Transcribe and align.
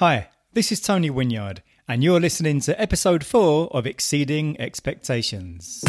Hi, 0.00 0.28
this 0.54 0.72
is 0.72 0.80
Tony 0.80 1.10
Winyard, 1.10 1.58
and 1.86 2.02
you're 2.02 2.20
listening 2.20 2.60
to 2.60 2.80
episode 2.80 3.22
4 3.22 3.68
of 3.76 3.86
Exceeding 3.86 4.58
Expectations. 4.58 5.82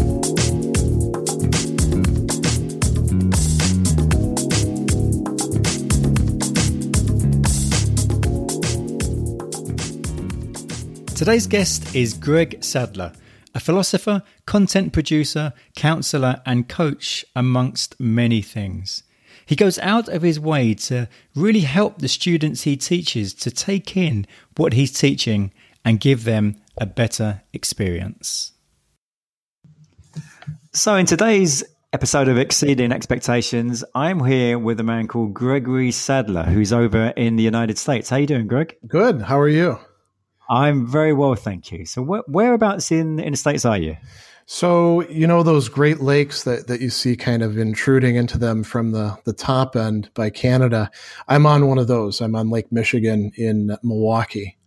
Today's 11.15 11.47
guest 11.47 11.95
is 11.95 12.13
Greg 12.13 12.61
Sadler, 12.61 13.13
a 13.55 13.61
philosopher, 13.61 14.23
content 14.45 14.91
producer, 14.91 15.53
counselor, 15.77 16.41
and 16.45 16.67
coach, 16.67 17.23
amongst 17.33 17.97
many 17.97 18.41
things. 18.41 19.03
He 19.45 19.55
goes 19.55 19.79
out 19.79 20.07
of 20.07 20.21
his 20.21 20.39
way 20.39 20.73
to 20.75 21.07
really 21.35 21.61
help 21.61 21.99
the 21.99 22.07
students 22.07 22.63
he 22.63 22.77
teaches 22.77 23.33
to 23.35 23.51
take 23.51 23.97
in 23.97 24.25
what 24.57 24.73
he's 24.73 24.91
teaching 24.91 25.51
and 25.83 25.99
give 25.99 26.23
them 26.23 26.55
a 26.77 26.85
better 26.85 27.41
experience. 27.53 28.53
So, 30.73 30.95
in 30.95 31.05
today's 31.05 31.63
episode 31.91 32.29
of 32.29 32.37
Exceeding 32.37 32.91
Expectations, 32.93 33.83
I'm 33.93 34.23
here 34.23 34.57
with 34.57 34.79
a 34.79 34.83
man 34.83 35.07
called 35.07 35.33
Gregory 35.33 35.91
Sadler, 35.91 36.43
who's 36.43 36.71
over 36.71 37.07
in 37.17 37.35
the 37.35 37.43
United 37.43 37.77
States. 37.77 38.09
How 38.09 38.17
you 38.17 38.27
doing, 38.27 38.47
Greg? 38.47 38.77
Good. 38.87 39.21
How 39.21 39.39
are 39.39 39.49
you? 39.49 39.77
I'm 40.49 40.87
very 40.87 41.13
well, 41.13 41.35
thank 41.35 41.71
you. 41.71 41.85
So, 41.85 42.03
wh- 42.03 42.29
whereabouts 42.29 42.91
in 42.91 43.19
in 43.19 43.31
the 43.31 43.37
states 43.37 43.65
are 43.65 43.77
you? 43.77 43.97
So, 44.53 45.07
you 45.07 45.27
know, 45.27 45.43
those 45.43 45.69
Great 45.69 46.01
Lakes 46.01 46.43
that, 46.43 46.67
that 46.67 46.81
you 46.81 46.89
see 46.89 47.15
kind 47.15 47.41
of 47.41 47.57
intruding 47.57 48.17
into 48.17 48.37
them 48.37 48.63
from 48.65 48.91
the, 48.91 49.17
the 49.23 49.31
top 49.31 49.77
end 49.77 50.09
by 50.13 50.29
Canada. 50.29 50.91
I'm 51.29 51.45
on 51.45 51.69
one 51.69 51.77
of 51.77 51.87
those. 51.87 52.19
I'm 52.19 52.35
on 52.35 52.49
Lake 52.49 52.69
Michigan 52.69 53.31
in 53.37 53.77
Milwaukee. 53.81 54.57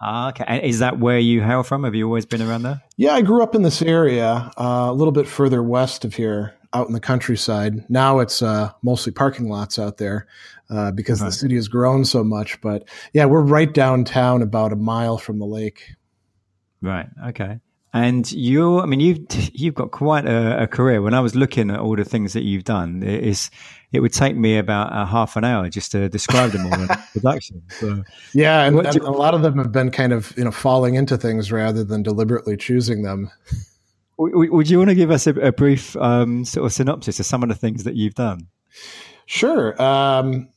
Ah, 0.00 0.28
okay. 0.28 0.44
And 0.46 0.62
is 0.62 0.78
that 0.78 1.00
where 1.00 1.18
you 1.18 1.42
hail 1.42 1.64
from? 1.64 1.82
Have 1.82 1.96
you 1.96 2.06
always 2.06 2.26
been 2.26 2.40
around 2.40 2.62
there? 2.62 2.80
Yeah, 2.96 3.14
I 3.14 3.22
grew 3.22 3.42
up 3.42 3.56
in 3.56 3.62
this 3.62 3.82
area, 3.82 4.52
uh, 4.56 4.86
a 4.88 4.94
little 4.94 5.10
bit 5.10 5.26
further 5.26 5.64
west 5.64 6.04
of 6.04 6.14
here, 6.14 6.54
out 6.72 6.86
in 6.86 6.92
the 6.92 7.00
countryside. 7.00 7.90
Now 7.90 8.20
it's 8.20 8.40
uh, 8.40 8.70
mostly 8.84 9.10
parking 9.10 9.48
lots 9.48 9.80
out 9.80 9.96
there 9.96 10.28
uh, 10.70 10.92
because 10.92 11.20
right. 11.20 11.26
the 11.26 11.32
city 11.32 11.56
has 11.56 11.66
grown 11.66 12.04
so 12.04 12.22
much. 12.22 12.60
But 12.60 12.88
yeah, 13.12 13.24
we're 13.24 13.42
right 13.42 13.74
downtown, 13.74 14.42
about 14.42 14.72
a 14.72 14.76
mile 14.76 15.18
from 15.18 15.40
the 15.40 15.46
lake. 15.46 15.96
Right. 16.80 17.08
Okay. 17.30 17.58
And 17.94 18.30
you, 18.32 18.80
I 18.80 18.86
mean, 18.86 19.00
you've 19.00 19.26
you've 19.52 19.74
got 19.74 19.92
quite 19.92 20.26
a, 20.26 20.64
a, 20.64 20.66
career. 20.66 21.00
When 21.00 21.14
I 21.14 21.20
was 21.20 21.34
looking 21.34 21.70
at 21.70 21.80
all 21.80 21.96
the 21.96 22.04
things 22.04 22.34
that 22.34 22.42
you've 22.42 22.64
done, 22.64 23.02
it 23.02 23.24
is 23.24 23.50
it 23.92 24.00
would 24.00 24.12
take 24.12 24.36
me 24.36 24.58
about 24.58 24.90
a 24.92 25.06
half 25.06 25.36
an 25.36 25.44
hour 25.44 25.70
just 25.70 25.92
to 25.92 26.08
describe 26.10 26.50
them 26.50 26.66
all 26.66 26.80
in 26.80 26.88
production. 27.14 27.62
So, 27.70 28.04
yeah, 28.34 28.64
and, 28.64 28.78
and 28.78 28.94
you, 28.94 29.00
a 29.00 29.08
lot 29.08 29.32
of 29.32 29.40
them 29.40 29.56
have 29.56 29.72
been 29.72 29.90
kind 29.90 30.12
of 30.12 30.36
you 30.36 30.44
know 30.44 30.50
falling 30.50 30.96
into 30.96 31.16
things 31.16 31.50
rather 31.50 31.82
than 31.82 32.02
deliberately 32.02 32.58
choosing 32.58 33.02
them. 33.02 33.30
Would 34.18 34.68
you 34.68 34.78
want 34.78 34.90
to 34.90 34.96
give 34.96 35.10
us 35.10 35.26
a, 35.26 35.34
a 35.36 35.52
brief 35.52 35.96
um, 35.96 36.44
sort 36.44 36.66
of 36.66 36.72
synopsis 36.72 37.20
of 37.20 37.26
some 37.26 37.42
of 37.42 37.48
the 37.48 37.54
things 37.54 37.84
that 37.84 37.94
you've 37.94 38.16
done? 38.16 38.48
Sure. 39.26 39.80
Um, 39.80 40.48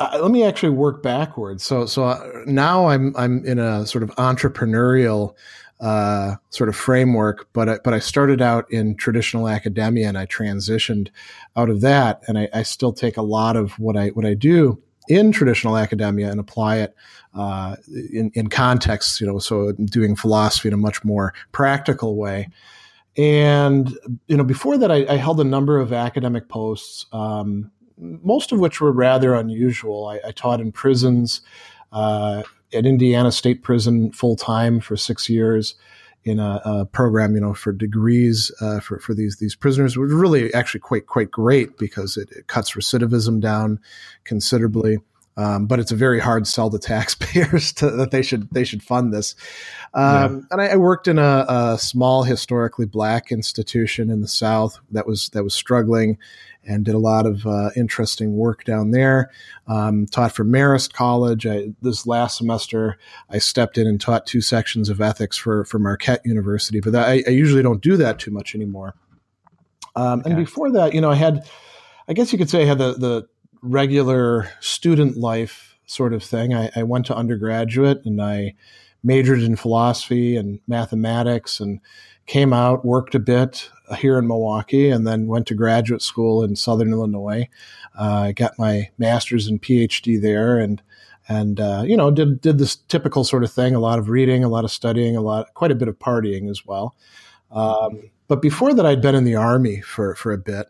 uh, 0.00 0.18
let 0.22 0.30
me 0.30 0.42
actually 0.42 0.70
work 0.70 1.02
backwards. 1.02 1.62
So, 1.62 1.84
so 1.84 2.04
uh, 2.04 2.26
now 2.46 2.88
I'm 2.88 3.14
I'm 3.16 3.44
in 3.44 3.58
a 3.58 3.86
sort 3.86 4.02
of 4.02 4.10
entrepreneurial 4.16 5.34
uh, 5.80 6.36
sort 6.50 6.68
of 6.68 6.76
framework, 6.76 7.48
but 7.54 7.68
I, 7.68 7.78
but 7.82 7.94
I 7.94 8.00
started 8.00 8.42
out 8.42 8.70
in 8.70 8.94
traditional 8.96 9.48
academia 9.48 10.08
and 10.08 10.18
I 10.18 10.26
transitioned 10.26 11.08
out 11.56 11.70
of 11.70 11.80
that, 11.80 12.22
and 12.28 12.38
I, 12.38 12.48
I, 12.52 12.62
still 12.64 12.92
take 12.92 13.16
a 13.16 13.22
lot 13.22 13.56
of 13.56 13.78
what 13.78 13.96
I 13.96 14.08
what 14.08 14.26
I 14.26 14.34
do 14.34 14.82
in 15.08 15.32
traditional 15.32 15.78
academia 15.78 16.30
and 16.30 16.38
apply 16.38 16.76
it 16.76 16.94
uh, 17.34 17.76
in 18.12 18.30
in 18.34 18.48
context. 18.48 19.22
You 19.22 19.26
know, 19.26 19.38
so 19.38 19.72
doing 19.72 20.16
philosophy 20.16 20.68
in 20.68 20.74
a 20.74 20.78
much 20.78 21.02
more 21.02 21.32
practical 21.52 22.16
way. 22.16 22.48
And 23.16 23.96
you 24.26 24.36
know, 24.36 24.44
before 24.44 24.76
that, 24.76 24.92
I, 24.92 25.06
I 25.06 25.16
held 25.16 25.40
a 25.40 25.44
number 25.44 25.78
of 25.78 25.94
academic 25.94 26.48
posts, 26.48 27.06
um, 27.12 27.70
most 27.96 28.52
of 28.52 28.60
which 28.60 28.82
were 28.82 28.92
rather 28.92 29.34
unusual. 29.34 30.08
I, 30.08 30.28
I 30.28 30.32
taught 30.32 30.60
in 30.60 30.72
prisons. 30.72 31.40
Uh, 31.90 32.42
at 32.72 32.86
Indiana 32.86 33.32
State 33.32 33.62
Prison 33.62 34.12
full 34.12 34.36
time 34.36 34.80
for 34.80 34.96
six 34.96 35.28
years 35.28 35.74
in 36.24 36.38
a, 36.38 36.60
a, 36.64 36.84
program, 36.84 37.34
you 37.34 37.40
know, 37.40 37.54
for 37.54 37.72
degrees 37.72 38.52
uh, 38.60 38.80
for 38.80 38.98
for 38.98 39.14
these 39.14 39.38
these 39.38 39.56
prisoners 39.56 39.96
was 39.96 40.12
really 40.12 40.52
actually 40.52 40.80
quite 40.80 41.06
quite 41.06 41.30
great 41.30 41.78
because 41.78 42.16
it, 42.16 42.30
it 42.32 42.46
cuts 42.46 42.72
recidivism 42.72 43.40
down 43.40 43.80
considerably. 44.24 44.98
Um, 45.36 45.66
but 45.66 45.78
it's 45.78 45.92
a 45.92 45.96
very 45.96 46.18
hard 46.20 46.46
sell 46.46 46.70
to 46.70 46.78
taxpayers 46.78 47.72
to, 47.74 47.90
that 47.90 48.10
they 48.10 48.22
should 48.22 48.50
they 48.50 48.64
should 48.64 48.82
fund 48.82 49.12
this. 49.12 49.34
Um, 49.94 50.04
yeah. 50.04 50.40
And 50.50 50.60
I, 50.60 50.66
I, 50.68 50.76
worked 50.76 51.08
in 51.08 51.18
a, 51.18 51.46
a, 51.48 51.78
small 51.78 52.24
historically 52.24 52.86
black 52.86 53.32
institution 53.32 54.10
in 54.10 54.20
the 54.20 54.28
South 54.28 54.78
that 54.90 55.06
was 55.06 55.30
that 55.30 55.42
was 55.42 55.54
struggling, 55.54 56.18
and 56.64 56.84
did 56.84 56.94
a 56.94 56.98
lot 56.98 57.26
of 57.26 57.46
uh, 57.46 57.70
interesting 57.76 58.36
work 58.36 58.64
down 58.64 58.90
there. 58.90 59.30
Um, 59.66 60.06
taught 60.06 60.32
for 60.32 60.44
Marist 60.44 60.92
College. 60.92 61.46
I, 61.46 61.68
this 61.80 62.06
last 62.06 62.36
semester, 62.36 62.98
I 63.30 63.38
stepped 63.38 63.78
in 63.78 63.86
and 63.86 64.00
taught 64.00 64.26
two 64.26 64.40
sections 64.40 64.88
of 64.88 65.00
ethics 65.00 65.36
for 65.36 65.64
for 65.64 65.78
Marquette 65.78 66.22
University, 66.24 66.80
but 66.80 66.94
I, 66.94 67.22
I, 67.26 67.30
usually 67.30 67.62
don't 67.62 67.80
do 67.80 67.96
that 67.96 68.18
too 68.18 68.30
much 68.30 68.54
anymore. 68.54 68.94
Um, 69.96 70.20
okay. 70.20 70.30
And 70.30 70.38
before 70.38 70.70
that, 70.72 70.94
you 70.94 71.00
know, 71.00 71.10
I 71.10 71.16
had, 71.16 71.48
I 72.08 72.12
guess 72.12 72.32
you 72.32 72.38
could 72.38 72.50
say, 72.50 72.62
I 72.62 72.66
had 72.66 72.78
the 72.78 72.92
the 72.94 73.28
regular 73.62 74.50
student 74.60 75.16
life 75.16 75.78
sort 75.86 76.12
of 76.12 76.22
thing. 76.22 76.54
I, 76.54 76.70
I 76.76 76.82
went 76.82 77.06
to 77.06 77.16
undergraduate 77.16 78.04
and 78.04 78.20
I 78.22 78.54
majored 79.02 79.42
in 79.42 79.56
philosophy 79.56 80.36
and 80.36 80.60
mathematics 80.66 81.60
and 81.60 81.80
came 82.26 82.52
out, 82.52 82.84
worked 82.84 83.14
a 83.14 83.18
bit 83.18 83.68
here 83.98 84.18
in 84.18 84.28
Milwaukee, 84.28 84.88
and 84.88 85.06
then 85.06 85.26
went 85.26 85.46
to 85.48 85.54
graduate 85.54 86.02
school 86.02 86.44
in 86.44 86.54
Southern 86.54 86.92
Illinois. 86.92 87.48
Uh, 87.98 88.26
I 88.26 88.32
got 88.32 88.58
my 88.58 88.88
master's 88.98 89.48
and 89.48 89.60
PhD 89.60 90.20
there, 90.20 90.58
and 90.58 90.80
and 91.28 91.58
uh, 91.58 91.82
you 91.84 91.96
know 91.96 92.10
did 92.10 92.40
did 92.40 92.58
this 92.58 92.76
typical 92.76 93.24
sort 93.24 93.42
of 93.42 93.52
thing: 93.52 93.74
a 93.74 93.80
lot 93.80 93.98
of 93.98 94.08
reading, 94.08 94.44
a 94.44 94.48
lot 94.48 94.64
of 94.64 94.70
studying, 94.70 95.16
a 95.16 95.20
lot, 95.20 95.52
quite 95.54 95.72
a 95.72 95.74
bit 95.74 95.88
of 95.88 95.98
partying 95.98 96.48
as 96.48 96.64
well. 96.64 96.94
Um, 97.50 98.10
but 98.28 98.40
before 98.40 98.74
that, 98.74 98.86
I'd 98.86 99.02
been 99.02 99.16
in 99.16 99.24
the 99.24 99.34
army 99.34 99.80
for 99.80 100.14
for 100.14 100.32
a 100.32 100.38
bit, 100.38 100.68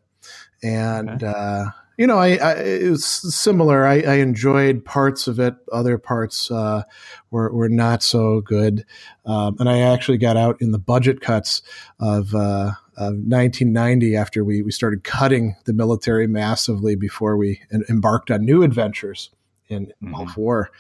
and 0.62 1.10
okay. 1.10 1.26
uh, 1.26 1.64
you 2.00 2.06
know, 2.06 2.16
I, 2.16 2.37
I 2.37 2.53
it 2.55 2.91
was 2.91 3.05
similar. 3.05 3.87
I, 3.87 4.00
I, 4.00 4.15
enjoyed 4.15 4.87
parts 4.87 5.28
of 5.28 5.38
it. 5.38 5.55
Other 5.71 5.99
parts 5.99 6.50
uh, 6.50 6.84
were 7.31 7.53
were 7.53 7.69
not 7.69 8.03
so 8.03 8.41
good. 8.41 8.87
Um, 9.27 9.56
and 9.59 9.69
I 9.69 9.81
actually 9.81 10.16
got 10.16 10.38
out 10.38 10.56
in 10.62 10.72
the 10.72 10.78
budget 10.78 11.21
cuts 11.21 11.61
of, 12.00 12.34
uh, 12.34 12.72
of 12.97 13.16
1990 13.16 14.16
after 14.16 14.43
we 14.43 14.62
we 14.62 14.71
started 14.71 15.05
cutting 15.05 15.56
the 15.66 15.75
military 15.75 16.27
massively 16.27 16.94
before 16.94 17.37
we 17.37 17.61
embarked 17.91 18.31
on 18.31 18.47
new 18.47 18.62
adventures 18.62 19.28
in 19.69 19.93
mm-hmm. 20.03 20.41
War. 20.41 20.71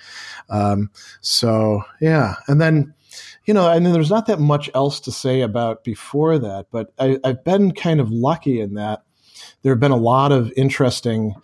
Um, 0.48 0.90
so 1.20 1.82
yeah, 2.00 2.36
and 2.48 2.62
then 2.62 2.94
you 3.44 3.52
know, 3.52 3.70
and 3.70 3.84
then 3.84 3.92
there's 3.92 4.08
not 4.08 4.24
that 4.28 4.40
much 4.40 4.70
else 4.74 5.00
to 5.00 5.12
say 5.12 5.42
about 5.42 5.84
before 5.84 6.38
that, 6.38 6.68
but 6.70 6.94
I, 6.98 7.18
I've 7.22 7.44
been 7.44 7.72
kind 7.72 8.00
of 8.00 8.10
lucky 8.10 8.58
in 8.62 8.72
that 8.74 9.02
there 9.62 9.72
have 9.72 9.80
been 9.80 9.90
a 9.90 9.96
lot 9.96 10.32
of 10.32 10.52
interesting 10.56 11.34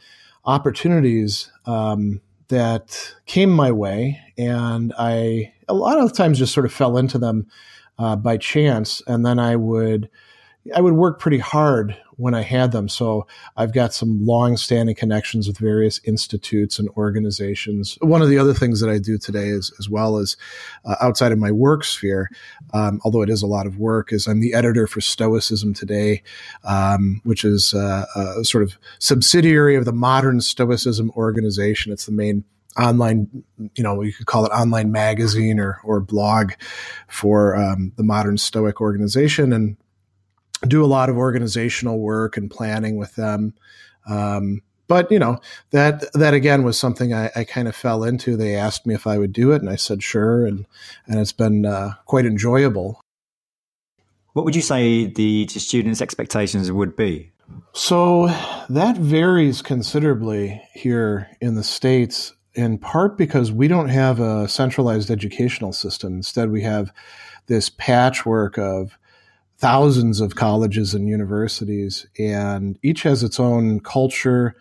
opportunities 0.45 1.51
um, 1.67 2.21
that 2.49 3.15
came 3.27 3.51
my 3.51 3.73
way, 3.73 4.21
and 4.39 4.93
I 4.99 5.53
a 5.69 5.75
lot 5.75 5.99
of 5.99 6.13
times 6.13 6.39
just 6.39 6.55
sort 6.55 6.67
of 6.67 6.73
fell 6.73 6.97
into 6.97 7.19
them 7.19 7.47
uh, 7.99 8.17
by 8.17 8.37
chance, 8.37 9.03
and 9.07 9.25
then 9.25 9.39
I 9.39 9.57
would 9.57 10.09
I 10.75 10.81
would 10.81 10.95
work 10.95 11.19
pretty 11.19 11.39
hard 11.39 11.97
when 12.17 12.35
I 12.35 12.41
had 12.41 12.73
them. 12.73 12.89
So 12.89 13.27
I've 13.57 13.75
got 13.75 13.93
some 13.93 14.25
long-standing 14.25 14.95
connections 14.95 15.47
with 15.47 15.59
various 15.59 16.01
institutes 16.05 16.79
and 16.79 16.89
organizations. 16.97 17.99
One 18.01 18.23
of 18.23 18.29
the 18.29 18.39
other 18.39 18.55
things 18.55 18.81
that 18.81 18.89
I 18.89 18.99
do 18.99 19.19
today 19.19 19.49
is, 19.49 19.71
as 19.79 19.89
well 19.89 20.17
as 20.17 20.37
uh, 20.85 20.97
outside 21.01 21.33
of 21.33 21.39
my 21.39 21.51
work 21.51 21.85
sphere, 21.85 22.31
um, 22.73 23.01
although 23.05 23.23
it 23.23 23.29
is 23.29 23.43
a 23.43 23.47
lot 23.47 23.67
of 23.67 23.79
work, 23.79 24.13
is 24.13 24.27
I'm 24.27 24.41
the 24.41 24.55
editor 24.55 24.87
for 24.87 25.01
Stoicism 25.01 25.75
Today, 25.75 26.23
um, 26.65 27.21
which 27.25 27.45
is 27.45 27.75
uh, 27.75 28.07
a 28.15 28.45
sort 28.45 28.65
of 28.65 28.79
subsidiary 28.99 29.77
of 29.77 29.85
the 29.85 29.93
Modern 29.93 30.41
Stoicism 30.41 31.11
organization. 31.17 31.93
It's 31.93 32.07
the 32.07 32.13
main 32.13 32.45
online, 32.79 33.29
you 33.75 33.83
know, 33.83 34.03
you 34.03 34.13
could 34.13 34.27
call 34.27 34.45
it 34.45 34.51
online 34.51 34.93
magazine 34.93 35.59
or, 35.59 35.81
or 35.85 36.01
blog 36.01 36.53
for 37.09 37.57
um, 37.57 37.93
the 37.97 38.03
modern 38.03 38.39
Stoic 38.39 38.81
organization. 38.81 39.53
And 39.53 39.77
do 40.67 40.85
a 40.85 40.87
lot 40.87 41.09
of 41.09 41.17
organizational 41.17 41.99
work 41.99 42.37
and 42.37 42.51
planning 42.51 42.97
with 42.97 43.15
them. 43.17 43.55
Um, 44.09 44.63
but 44.89 45.11
you 45.11 45.19
know 45.19 45.41
that 45.71 46.05
that 46.13 46.35
again 46.35 46.63
was 46.63 46.79
something 46.79 47.13
I, 47.13 47.31
I, 47.35 47.45
kind 47.45 47.67
of 47.67 47.75
fell 47.75 48.05
into. 48.05 48.37
They 48.37 48.55
asked 48.55 48.87
me 48.87 48.95
if 48.95 49.07
I 49.07 49.19
would 49.19 49.33
do 49.33 49.53
it, 49.53 49.61
and 49.61 49.71
I 49.71 49.77
said 49.77 50.03
sure, 50.03 50.47
and 50.47 50.65
and 51.07 51.19
it's 51.19 51.33
been 51.33 51.67
uh, 51.67 51.95
quite 52.05 52.25
enjoyable. 52.25 53.01
What 54.33 54.45
would 54.45 54.55
you 54.55 54.63
say 54.63 55.07
the 55.07 55.49
students' 55.49 56.03
expectations 56.03 56.71
would 56.71 56.95
be? 56.95 57.33
So 57.73 58.27
that 58.69 58.97
varies 58.97 59.63
considerably 59.63 60.63
here 60.75 61.29
in 61.41 61.55
the 61.55 61.65
states, 61.65 62.35
in 62.55 62.79
part 62.79 63.17
because 63.17 63.51
we 63.51 63.69
don't 63.69 63.89
have 63.89 64.21
a 64.21 64.49
centralized 64.49 65.11
educational 65.11 65.73
system. 65.73 66.17
Instead, 66.17 66.51
we 66.51 66.63
have 66.63 66.93
this 67.47 67.71
patchwork 67.71 68.59
of 68.59 68.99
thousands 69.59 70.21
of 70.21 70.35
colleges 70.35 70.95
and 70.95 71.09
universities, 71.09 72.07
and 72.19 72.79
each 72.83 73.03
has 73.03 73.23
its 73.23 73.41
own 73.41 73.81
culture. 73.81 74.55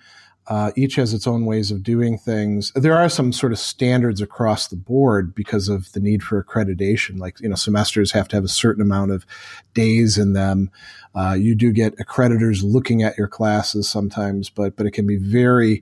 Uh, 0.48 0.72
each 0.76 0.94
has 0.94 1.12
its 1.12 1.26
own 1.26 1.44
ways 1.44 1.72
of 1.72 1.82
doing 1.82 2.20
things. 2.20 2.72
There 2.76 2.96
are 2.96 3.10
some 3.10 3.34
sort 3.34 3.52
of 3.52 3.58
standards 3.58 4.22
across 4.22 4.68
the 4.68 4.76
board 4.76 5.34
because 5.34 5.70
of 5.70 5.92
the 5.94 6.00
need 6.00 6.22
for 6.22 6.44
accreditation. 6.44 7.18
Like, 7.18 7.40
you 7.40 7.50
know, 7.50 7.56
semesters 7.56 8.12
have 8.12 8.28
to 8.28 8.36
have 8.36 8.44
a 8.44 8.50
certain 8.50 8.84
amount 8.84 9.10
of 9.10 9.26
days 9.74 10.20
in 10.20 10.34
them. 10.34 10.70
Uh, 11.16 11.34
you 11.34 11.56
do 11.56 11.72
get 11.72 11.98
accreditors 11.98 12.62
looking 12.64 13.02
at 13.02 13.18
your 13.18 13.28
classes 13.28 13.90
sometimes, 13.90 14.52
but 14.52 14.76
but 14.76 14.86
it 14.86 14.92
can 14.92 15.08
be 15.08 15.18
very 15.18 15.82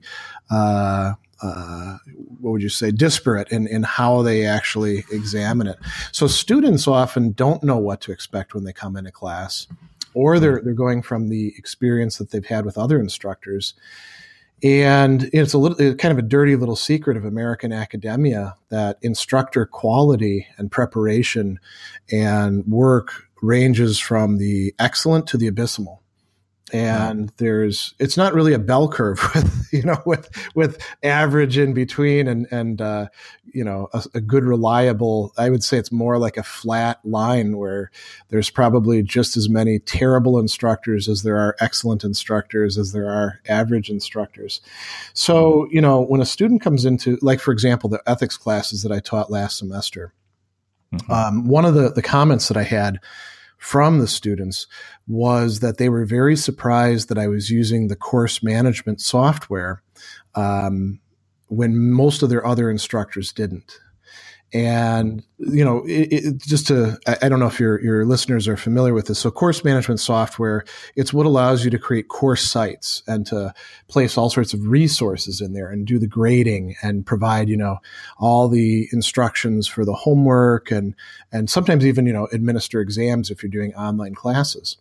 uh, 0.50 1.12
uh, 1.42 1.98
what 2.40 2.52
would 2.52 2.62
you 2.62 2.68
say, 2.68 2.90
disparate 2.90 3.50
in, 3.50 3.66
in 3.66 3.82
how 3.82 4.22
they 4.22 4.46
actually 4.46 5.04
examine 5.10 5.66
it. 5.66 5.78
So 6.12 6.26
students 6.26 6.86
often 6.86 7.32
don't 7.32 7.62
know 7.62 7.78
what 7.78 8.00
to 8.02 8.12
expect 8.12 8.54
when 8.54 8.64
they 8.64 8.72
come 8.72 8.96
into 8.96 9.10
class, 9.10 9.66
or 10.14 10.38
they're, 10.38 10.60
they're 10.62 10.74
going 10.74 11.02
from 11.02 11.28
the 11.28 11.54
experience 11.58 12.18
that 12.18 12.30
they've 12.30 12.46
had 12.46 12.64
with 12.64 12.78
other 12.78 13.00
instructors. 13.00 13.74
And 14.62 15.28
it's 15.32 15.52
a 15.52 15.58
little 15.58 15.76
it's 15.78 16.00
kind 16.00 16.12
of 16.12 16.18
a 16.18 16.26
dirty 16.26 16.56
little 16.56 16.76
secret 16.76 17.16
of 17.16 17.24
American 17.24 17.72
academia 17.72 18.56
that 18.70 18.98
instructor 19.02 19.66
quality 19.66 20.46
and 20.56 20.70
preparation 20.70 21.60
and 22.10 22.66
work 22.66 23.24
ranges 23.42 23.98
from 23.98 24.38
the 24.38 24.74
excellent 24.78 25.26
to 25.26 25.36
the 25.36 25.48
abysmal 25.48 26.00
and 26.74 27.32
there's 27.36 27.94
it's 28.00 28.16
not 28.16 28.34
really 28.34 28.52
a 28.52 28.58
bell 28.58 28.88
curve 28.88 29.20
with 29.34 29.68
you 29.72 29.82
know 29.82 30.02
with 30.04 30.28
with 30.56 30.84
average 31.04 31.56
in 31.56 31.72
between 31.72 32.26
and 32.26 32.48
and 32.50 32.80
uh, 32.80 33.06
you 33.52 33.62
know 33.62 33.88
a, 33.92 34.04
a, 34.14 34.20
good 34.20 34.42
reliable 34.42 35.32
i 35.38 35.48
would 35.48 35.62
say 35.62 35.78
it's 35.78 35.92
more 35.92 36.18
like 36.18 36.36
a 36.36 36.42
flat 36.42 36.98
line 37.04 37.56
where 37.56 37.92
there's 38.28 38.50
probably 38.50 39.04
just 39.04 39.36
as 39.36 39.48
many 39.48 39.78
terrible 39.78 40.36
instructors 40.36 41.08
as 41.08 41.22
there 41.22 41.36
are 41.36 41.54
excellent 41.60 42.02
instructors 42.02 42.76
as 42.76 42.90
there 42.90 43.08
are 43.08 43.40
average 43.48 43.88
instructors. 43.88 44.60
So 45.12 45.68
you 45.70 45.80
know 45.80 46.00
when 46.00 46.20
a 46.20 46.26
student 46.26 46.60
comes 46.60 46.84
into 46.84 47.18
like 47.22 47.38
for 47.38 47.52
example 47.52 47.88
the 47.88 48.02
ethics 48.06 48.36
classes 48.36 48.82
that 48.82 48.90
i 48.90 48.98
taught 48.98 49.30
last 49.30 49.58
semester 49.58 50.12
mm-hmm. 50.92 51.12
um, 51.12 51.46
one 51.46 51.64
of 51.64 51.74
the 51.74 51.90
the 51.90 52.02
comments 52.02 52.48
that 52.48 52.56
i 52.56 52.62
had 52.62 52.98
from 53.64 53.98
the 53.98 54.06
students 54.06 54.66
was 55.08 55.60
that 55.60 55.78
they 55.78 55.88
were 55.88 56.04
very 56.04 56.36
surprised 56.36 57.08
that 57.08 57.16
I 57.16 57.28
was 57.28 57.48
using 57.48 57.88
the 57.88 57.96
course 57.96 58.42
management 58.42 59.00
software 59.00 59.82
um, 60.34 61.00
when 61.48 61.90
most 61.90 62.22
of 62.22 62.28
their 62.28 62.46
other 62.46 62.70
instructors 62.70 63.32
didn't 63.32 63.78
and 64.54 65.24
you 65.38 65.64
know 65.64 65.84
it, 65.84 66.12
it, 66.12 66.38
just 66.38 66.68
to 66.68 66.96
I, 67.20 67.28
don't 67.28 67.40
know 67.40 67.48
if 67.48 67.58
your 67.58 67.82
your 67.82 68.06
listeners 68.06 68.46
are 68.46 68.56
familiar 68.56 68.94
with 68.94 69.06
this 69.06 69.18
so 69.18 69.30
course 69.32 69.64
management 69.64 69.98
software 69.98 70.64
it's 70.94 71.12
what 71.12 71.26
allows 71.26 71.64
you 71.64 71.70
to 71.72 71.78
create 71.78 72.06
course 72.06 72.44
sites 72.44 73.02
and 73.08 73.26
to 73.26 73.52
place 73.88 74.16
all 74.16 74.30
sorts 74.30 74.54
of 74.54 74.68
resources 74.68 75.40
in 75.40 75.54
there 75.54 75.68
and 75.68 75.88
do 75.88 75.98
the 75.98 76.06
grading 76.06 76.76
and 76.82 77.04
provide 77.04 77.48
you 77.48 77.56
know 77.56 77.78
all 78.18 78.48
the 78.48 78.88
instructions 78.92 79.66
for 79.66 79.84
the 79.84 79.92
homework 79.92 80.70
and 80.70 80.94
and 81.32 81.50
sometimes 81.50 81.84
even 81.84 82.06
you 82.06 82.12
know 82.12 82.28
administer 82.32 82.80
exams 82.80 83.30
if 83.30 83.42
you're 83.42 83.50
doing 83.50 83.74
online 83.74 84.14
classes. 84.14 84.76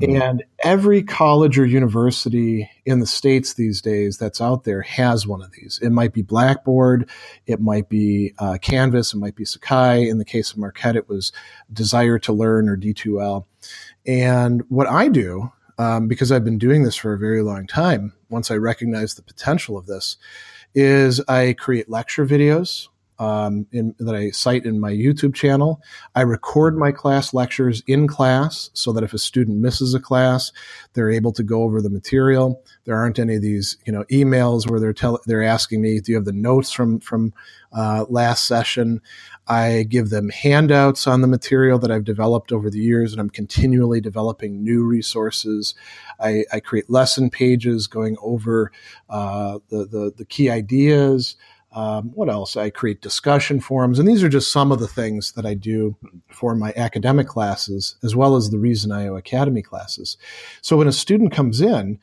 And 0.00 0.44
every 0.62 1.02
college 1.02 1.58
or 1.58 1.66
university 1.66 2.70
in 2.86 3.00
the 3.00 3.06
States 3.06 3.54
these 3.54 3.82
days 3.82 4.16
that's 4.16 4.40
out 4.40 4.62
there 4.62 4.82
has 4.82 5.26
one 5.26 5.42
of 5.42 5.50
these. 5.52 5.80
It 5.82 5.90
might 5.90 6.12
be 6.12 6.22
Blackboard, 6.22 7.10
it 7.46 7.60
might 7.60 7.88
be 7.88 8.32
uh, 8.38 8.58
Canvas, 8.62 9.12
it 9.12 9.16
might 9.16 9.34
be 9.34 9.44
Sakai. 9.44 10.08
In 10.08 10.18
the 10.18 10.24
case 10.24 10.52
of 10.52 10.58
Marquette, 10.58 10.94
it 10.94 11.08
was 11.08 11.32
Desire 11.72 12.18
to 12.20 12.32
Learn 12.32 12.68
or 12.68 12.76
D2L. 12.76 13.44
And 14.06 14.62
what 14.68 14.86
I 14.86 15.08
do, 15.08 15.52
um, 15.78 16.06
because 16.06 16.30
I've 16.30 16.44
been 16.44 16.58
doing 16.58 16.84
this 16.84 16.96
for 16.96 17.12
a 17.12 17.18
very 17.18 17.42
long 17.42 17.66
time, 17.66 18.12
once 18.28 18.52
I 18.52 18.54
recognize 18.54 19.14
the 19.14 19.22
potential 19.22 19.76
of 19.76 19.86
this, 19.86 20.16
is 20.76 21.20
I 21.26 21.54
create 21.58 21.90
lecture 21.90 22.24
videos 22.24 22.86
um, 23.18 23.66
in, 23.72 23.94
that 23.98 24.14
I 24.14 24.30
cite 24.30 24.64
in 24.64 24.78
my 24.80 24.92
YouTube 24.92 25.34
channel. 25.34 25.82
I 26.14 26.22
record 26.22 26.76
my 26.76 26.92
class 26.92 27.34
lectures 27.34 27.82
in 27.86 28.06
class 28.06 28.70
so 28.74 28.92
that 28.92 29.02
if 29.02 29.12
a 29.12 29.18
student 29.18 29.58
misses 29.58 29.94
a 29.94 30.00
class, 30.00 30.52
they're 30.92 31.10
able 31.10 31.32
to 31.32 31.42
go 31.42 31.62
over 31.62 31.82
the 31.82 31.90
material. 31.90 32.62
There 32.84 32.96
aren't 32.96 33.18
any 33.18 33.36
of 33.36 33.42
these, 33.42 33.76
you 33.84 33.92
know, 33.92 34.04
emails 34.04 34.70
where 34.70 34.80
they're 34.80 34.92
tell 34.92 35.20
they're 35.26 35.42
asking 35.42 35.82
me, 35.82 36.00
"Do 36.00 36.12
you 36.12 36.16
have 36.16 36.24
the 36.24 36.32
notes 36.32 36.70
from 36.70 37.00
from 37.00 37.32
uh, 37.72 38.04
last 38.08 38.46
session?" 38.46 39.00
I 39.48 39.84
give 39.88 40.10
them 40.10 40.28
handouts 40.28 41.06
on 41.06 41.22
the 41.22 41.26
material 41.26 41.78
that 41.78 41.90
I've 41.90 42.04
developed 42.04 42.52
over 42.52 42.68
the 42.68 42.80
years, 42.80 43.12
and 43.12 43.20
I'm 43.20 43.30
continually 43.30 44.00
developing 44.00 44.62
new 44.62 44.84
resources. 44.84 45.74
I, 46.20 46.44
I 46.52 46.60
create 46.60 46.90
lesson 46.90 47.30
pages 47.30 47.86
going 47.86 48.16
over 48.20 48.70
uh, 49.08 49.58
the, 49.70 49.86
the 49.86 50.12
the 50.16 50.24
key 50.24 50.50
ideas. 50.50 51.36
Um, 51.72 52.12
what 52.14 52.30
else? 52.30 52.56
I 52.56 52.70
create 52.70 53.02
discussion 53.02 53.60
forums, 53.60 53.98
and 53.98 54.08
these 54.08 54.22
are 54.22 54.28
just 54.28 54.50
some 54.52 54.72
of 54.72 54.80
the 54.80 54.88
things 54.88 55.32
that 55.32 55.44
I 55.44 55.54
do 55.54 55.96
for 56.30 56.54
my 56.54 56.72
academic 56.76 57.26
classes, 57.26 57.96
as 58.02 58.16
well 58.16 58.36
as 58.36 58.50
the 58.50 58.58
Reason 58.58 58.90
IO 58.90 59.16
Academy 59.16 59.62
classes. 59.62 60.16
So 60.62 60.78
when 60.78 60.88
a 60.88 60.92
student 60.92 61.32
comes 61.32 61.60
in, 61.60 61.98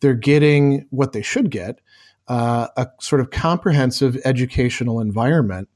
they're 0.00 0.14
getting 0.14 0.86
what 0.90 1.12
they 1.12 1.22
should 1.22 1.50
get 1.50 1.80
uh, 2.30 2.68
a 2.76 2.88
sort 3.00 3.20
of 3.20 3.30
comprehensive 3.30 4.16
educational 4.24 5.00
environment 5.00 5.68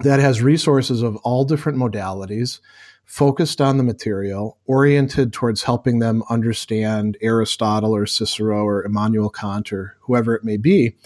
that 0.00 0.18
has 0.18 0.42
resources 0.42 1.02
of 1.02 1.14
all 1.18 1.44
different 1.44 1.78
modalities, 1.78 2.58
focused 3.04 3.60
on 3.60 3.76
the 3.76 3.84
material, 3.84 4.58
oriented 4.66 5.32
towards 5.32 5.62
helping 5.62 6.00
them 6.00 6.24
understand 6.28 7.16
Aristotle 7.20 7.94
or 7.94 8.06
Cicero 8.06 8.64
or 8.66 8.84
Immanuel 8.84 9.30
Kant 9.30 9.72
or 9.72 9.96
whoever 10.00 10.34
it 10.34 10.42
may 10.42 10.56
be 10.56 10.96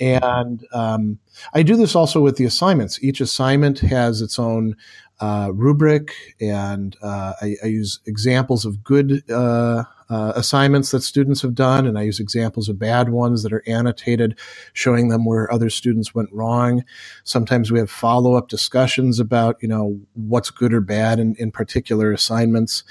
and 0.00 0.66
um, 0.72 1.18
I 1.52 1.62
do 1.62 1.76
this 1.76 1.94
also 1.94 2.20
with 2.20 2.36
the 2.36 2.46
assignments. 2.46 3.02
Each 3.02 3.20
assignment 3.20 3.80
has 3.80 4.22
its 4.22 4.38
own 4.38 4.76
uh, 5.20 5.50
rubric, 5.52 6.14
and 6.40 6.96
uh, 7.02 7.34
I, 7.42 7.56
I, 7.62 7.66
use 7.66 8.00
examples 8.06 8.64
of 8.64 8.82
good 8.82 9.22
uh, 9.30 9.84
uh, 10.08 10.32
assignments 10.34 10.92
that 10.92 11.02
students 11.02 11.42
have 11.42 11.54
done, 11.54 11.86
and 11.86 11.98
I 11.98 12.02
use 12.02 12.18
examples 12.18 12.70
of 12.70 12.78
bad 12.78 13.10
ones 13.10 13.42
that 13.42 13.52
are 13.52 13.62
annotated, 13.66 14.38
showing 14.72 15.08
them 15.08 15.26
where 15.26 15.52
other 15.52 15.68
students 15.68 16.14
went 16.14 16.32
wrong. 16.32 16.84
Sometimes 17.24 17.70
we 17.70 17.78
have 17.78 17.90
follow 17.90 18.34
up 18.34 18.48
discussions 18.48 19.20
about, 19.20 19.58
you 19.60 19.68
know, 19.68 20.00
what's 20.14 20.50
good 20.50 20.72
or 20.72 20.80
bad 20.80 21.20
in, 21.20 21.36
in 21.38 21.52
particular 21.52 22.12
assignments. 22.12 22.82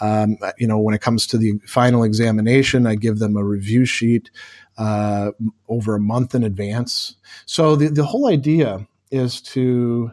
Um, 0.00 0.38
you 0.58 0.68
know, 0.68 0.78
when 0.78 0.94
it 0.94 1.00
comes 1.00 1.26
to 1.28 1.36
the 1.36 1.58
final 1.66 2.04
examination, 2.04 2.86
I 2.86 2.94
give 2.94 3.18
them 3.18 3.36
a 3.36 3.44
review 3.44 3.84
sheet 3.84 4.30
uh, 4.78 5.32
over 5.68 5.94
a 5.94 6.00
month 6.00 6.34
in 6.34 6.44
advance. 6.44 7.16
So 7.46 7.76
the, 7.76 7.88
the 7.88 8.04
whole 8.04 8.28
idea 8.28 8.86
is 9.10 9.40
to, 9.42 10.10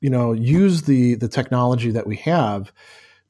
you 0.00 0.10
know, 0.10 0.32
use 0.32 0.82
the 0.82 1.14
the 1.16 1.28
technology 1.28 1.90
that 1.90 2.06
we 2.06 2.16
have 2.16 2.72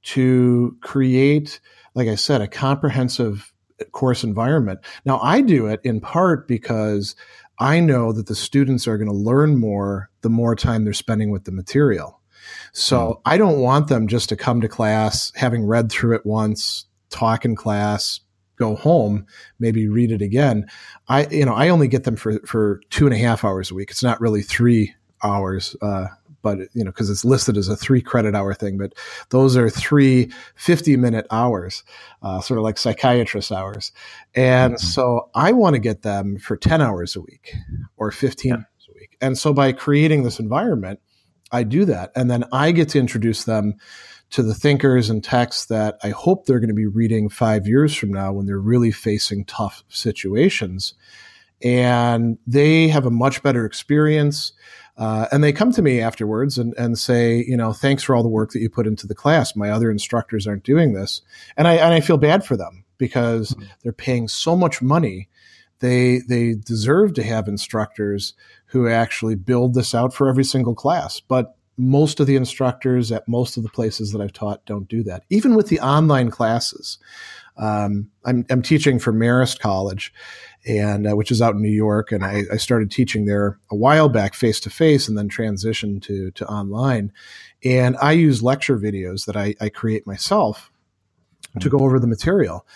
to 0.03 0.77
create, 0.83 1.61
like 1.95 2.09
I 2.09 2.15
said, 2.15 2.41
a 2.41 2.49
comprehensive 2.49 3.53
course 3.93 4.25
environment. 4.25 4.81
Now 5.05 5.19
I 5.21 5.41
do 5.41 5.67
it 5.67 5.81
in 5.85 6.01
part 6.01 6.49
because 6.49 7.17
I 7.59 7.81
know 7.81 8.13
that 8.13 8.27
the 8.27 8.35
students 8.35 8.87
are 8.87 8.99
going 8.99 9.09
to 9.09 9.15
learn 9.15 9.59
more 9.59 10.11
the 10.21 10.29
more 10.29 10.55
time 10.55 10.85
they're 10.85 10.93
spending 10.93 11.31
with 11.31 11.45
the 11.45 11.53
material. 11.53 12.21
So 12.73 12.99
mm. 12.99 13.21
I 13.25 13.39
don't 13.39 13.61
want 13.61 13.89
them 13.89 14.09
just 14.09 14.29
to 14.29 14.37
come 14.37 14.61
to 14.61 14.69
class 14.69 15.33
having 15.35 15.67
read 15.67 15.91
through 15.91 16.15
it 16.17 16.27
once, 16.27 16.85
talk 17.11 17.45
in 17.45 17.57
class, 17.57 18.21
go 18.57 18.77
home, 18.77 19.27
maybe 19.59 19.89
read 19.89 20.11
it 20.11 20.23
again. 20.23 20.67
I, 21.09 21.27
you 21.27 21.45
know, 21.45 21.55
I 21.55 21.69
only 21.69 21.89
get 21.89 22.05
them 22.05 22.17
for, 22.17 22.39
for 22.41 22.81
two 22.91 23.07
and 23.07 23.15
a 23.15 23.19
half 23.19 23.45
hours 23.45 23.71
a 23.71 23.75
week. 23.75 23.91
It's 23.91 24.03
not 24.03 24.21
really 24.21 24.43
three 24.43 24.95
hours, 25.23 25.77
uh, 25.83 26.07
but 26.43 26.59
you 26.75 26.85
know, 26.85 26.93
cause 26.93 27.11
it's 27.11 27.25
listed 27.25 27.57
as 27.57 27.69
a 27.69 27.77
three 27.77 28.01
credit 28.01 28.35
hour 28.35 28.55
thing, 28.55 28.79
but 28.79 28.95
those 29.31 29.57
are 29.57 29.69
three 29.69 30.31
50 30.55 30.97
minute 30.97 31.27
hours, 31.31 31.83
uh, 32.23 32.41
sort 32.41 32.59
of 32.59 32.65
like 32.65 32.79
psychiatrist 32.79 33.51
hours. 33.51 33.93
And 34.35 34.75
mm-hmm. 34.75 34.87
so 34.87 35.29
I 35.35 35.53
want 35.53 35.75
to 35.75 35.81
get 35.81 36.03
them 36.03 36.39
for 36.39 36.57
10 36.57 36.81
hours 36.81 37.17
a 37.17 37.21
week 37.21 37.55
or 37.97 38.11
15 38.11 38.49
yeah. 38.49 38.57
hours 38.57 38.89
a 38.89 38.93
week. 38.95 39.17
And 39.21 39.37
so 39.37 39.53
by 39.53 39.73
creating 39.73 40.23
this 40.23 40.39
environment, 40.39 41.01
I 41.53 41.63
do 41.63 41.85
that. 41.87 42.13
And 42.15 42.31
then 42.31 42.45
I 42.53 42.73
get 42.73 42.91
to 42.91 42.99
introduce 42.99 43.45
them 43.45 43.75
to 44.31 44.43
the 44.43 44.55
thinkers 44.55 45.09
and 45.09 45.23
texts 45.23 45.67
that 45.67 45.99
I 46.03 46.11
hope 46.11 46.47
they're 46.47 46.61
going 46.61 46.69
to 46.69 46.75
be 46.75 46.87
reading 46.87 47.29
five 47.29 47.67
years 47.67 47.95
from 47.95 48.13
now 48.13 48.33
when 48.33 48.47
they're 48.47 48.59
really 48.59 48.91
facing 48.91 49.45
tough 49.45 49.85
situations. 49.89 50.95
And 51.63 52.39
they 52.47 52.89
have 52.89 53.07
a 53.07 53.11
much 53.11 53.43
better 53.43 53.65
experience. 53.65 54.53
Uh, 54.99 55.27
and 55.31 55.45
they 55.45 55.53
come 55.53 55.73
to 55.73 55.83
me 55.83 56.01
afterwards 56.01 56.59
and, 56.59 56.75
and 56.77 56.99
say, 56.99 57.45
you 57.47 57.57
know, 57.57 57.73
thanks 57.73 58.03
for 58.03 58.15
all 58.15 58.23
the 58.23 58.29
work 58.29 58.51
that 58.53 58.61
you 58.61 58.69
put 58.69 58.87
into 58.87 59.07
the 59.07 59.15
class. 59.15 59.55
My 59.55 59.71
other 59.71 59.91
instructors 59.91 60.47
aren't 60.47 60.65
doing 60.65 60.93
this. 60.93 61.23
And 61.57 61.69
I, 61.69 61.75
and 61.75 61.95
I 61.95 62.01
feel 62.01 62.19
bad 62.19 62.45
for 62.45 62.57
them 62.57 62.85
because 62.99 63.51
mm-hmm. 63.51 63.65
they're 63.83 63.93
paying 63.93 64.29
so 64.29 64.57
much 64.57 64.83
money 64.83 65.29
they 65.81 66.21
they 66.21 66.55
deserve 66.55 67.15
to 67.15 67.23
have 67.23 67.49
instructors 67.49 68.35
who 68.67 68.89
actually 68.89 69.35
build 69.35 69.75
this 69.75 69.95
out 69.95 70.15
for 70.15 70.29
every 70.29 70.45
single 70.45 70.75
class. 70.75 71.21
But 71.21 71.56
most 71.77 72.21
of 72.21 72.27
the 72.27 72.37
instructors 72.37 73.13
at 73.13 73.29
most 73.29 73.57
of 73.57 73.63
the 73.63 73.69
places 73.69 74.13
that 74.13 74.21
I've 74.21 74.33
taught 74.33 74.65
don't 74.65 74.89
do 74.89 75.03
that. 75.05 75.25
Even 75.29 75.55
with 75.55 75.69
the 75.69 75.81
online 75.81 76.31
classes, 76.31 76.99
um, 77.59 78.11
I'm, 78.25 78.45
I'm, 78.51 78.63
teaching 78.63 78.99
for 78.99 79.13
Marist 79.13 79.61
College, 79.61 80.13
and 80.67 81.07
uh, 81.07 81.17
which 81.17 81.31
is 81.31 81.41
out 81.41 81.55
in 81.55 81.63
New 81.63 81.69
York, 81.69 82.13
and 82.13 82.23
I, 82.25 82.43
I 82.53 82.57
started 82.59 82.91
teaching 82.91 83.25
there 83.25 83.59
a 83.71 83.77
while 83.77 84.11
back, 84.11 84.35
face 84.35 84.61
to 84.61 84.71
face, 84.71 85.09
and 85.09 85.17
then 85.17 85.31
transitioned 85.31 86.03
to 86.03 86.31
to 86.33 86.47
online. 86.47 87.13
And 87.65 87.97
I 87.97 88.13
use 88.13 88.43
lecture 88.43 88.79
videos 88.79 89.25
that 89.25 89.37
I, 89.37 89.55
I 89.59 89.71
create 89.71 90.07
myself 90.07 90.71
to 91.61 91.71
go 91.71 91.79
over 91.79 91.99
the 91.99 92.07
material. 92.07 92.67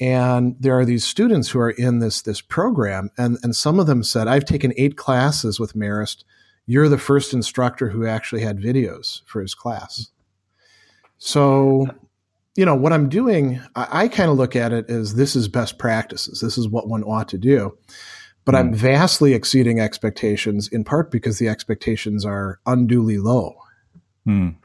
And 0.00 0.56
there 0.58 0.76
are 0.76 0.84
these 0.84 1.04
students 1.04 1.50
who 1.50 1.60
are 1.60 1.70
in 1.70 2.00
this 2.00 2.20
this 2.22 2.40
program, 2.40 3.10
and 3.16 3.38
and 3.44 3.54
some 3.54 3.78
of 3.78 3.86
them 3.86 4.02
said, 4.02 4.26
"I've 4.26 4.44
taken 4.44 4.72
eight 4.76 4.96
classes 4.96 5.60
with 5.60 5.74
Marist. 5.74 6.24
You're 6.66 6.88
the 6.88 6.98
first 6.98 7.32
instructor 7.32 7.88
who 7.88 8.06
actually 8.06 8.42
had 8.42 8.58
videos 8.58 9.22
for 9.26 9.40
his 9.40 9.54
class." 9.54 10.10
So, 11.18 11.88
you 12.56 12.66
know, 12.66 12.74
what 12.74 12.92
I'm 12.92 13.08
doing, 13.08 13.60
I, 13.74 14.04
I 14.04 14.08
kind 14.08 14.30
of 14.30 14.36
look 14.36 14.56
at 14.56 14.72
it 14.72 14.90
as 14.90 15.14
this 15.14 15.34
is 15.36 15.48
best 15.48 15.78
practices. 15.78 16.40
This 16.40 16.58
is 16.58 16.68
what 16.68 16.88
one 16.88 17.02
ought 17.02 17.28
to 17.30 17.38
do. 17.38 17.76
But 18.44 18.54
mm. 18.54 18.58
I'm 18.58 18.74
vastly 18.74 19.32
exceeding 19.32 19.80
expectations, 19.80 20.68
in 20.68 20.84
part 20.84 21.10
because 21.10 21.38
the 21.38 21.48
expectations 21.48 22.24
are 22.24 22.60
unduly 22.66 23.18
low. 23.18 23.54
Mm. 24.26 24.56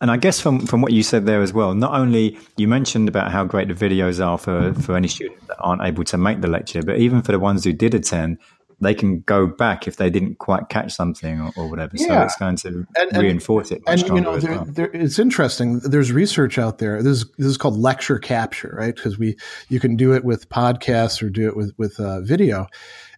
And 0.00 0.10
I 0.12 0.16
guess 0.16 0.40
from, 0.40 0.60
from 0.60 0.80
what 0.80 0.92
you 0.92 1.02
said 1.02 1.26
there 1.26 1.42
as 1.42 1.52
well, 1.52 1.74
not 1.74 1.92
only 1.92 2.38
you 2.56 2.68
mentioned 2.68 3.08
about 3.08 3.32
how 3.32 3.44
great 3.44 3.66
the 3.66 3.74
videos 3.74 4.24
are 4.24 4.38
for, 4.38 4.72
for 4.74 4.96
any 4.96 5.08
student 5.08 5.44
that 5.48 5.56
aren't 5.58 5.82
able 5.82 6.04
to 6.04 6.16
make 6.16 6.40
the 6.40 6.46
lecture, 6.46 6.82
but 6.82 6.98
even 6.98 7.22
for 7.22 7.32
the 7.32 7.40
ones 7.40 7.64
who 7.64 7.72
did 7.72 7.94
attend, 7.94 8.38
they 8.80 8.94
can 8.94 9.20
go 9.20 9.46
back 9.46 9.88
if 9.88 9.96
they 9.96 10.08
didn't 10.08 10.38
quite 10.38 10.68
catch 10.68 10.92
something 10.92 11.40
or, 11.40 11.52
or 11.56 11.68
whatever. 11.68 11.92
Yeah. 11.94 12.06
So 12.06 12.22
it's 12.22 12.36
going 12.36 12.56
to 12.56 12.86
and, 12.96 13.22
reinforce 13.22 13.70
it. 13.70 13.82
and 13.86 14.00
you 14.00 14.20
know, 14.20 14.38
there, 14.38 14.52
well. 14.52 14.64
there, 14.66 14.90
it's 14.92 15.18
interesting. 15.18 15.80
There's 15.80 16.12
research 16.12 16.58
out 16.58 16.78
there. 16.78 17.02
This 17.02 17.18
is, 17.18 17.30
this 17.38 17.46
is 17.46 17.56
called 17.56 17.76
lecture 17.76 18.18
capture, 18.18 18.74
right? 18.78 18.94
Because 18.94 19.18
we 19.18 19.36
you 19.68 19.80
can 19.80 19.96
do 19.96 20.14
it 20.14 20.24
with 20.24 20.48
podcasts 20.48 21.22
or 21.22 21.28
do 21.28 21.48
it 21.48 21.56
with 21.56 21.72
with 21.76 21.98
uh, 21.98 22.20
video. 22.20 22.68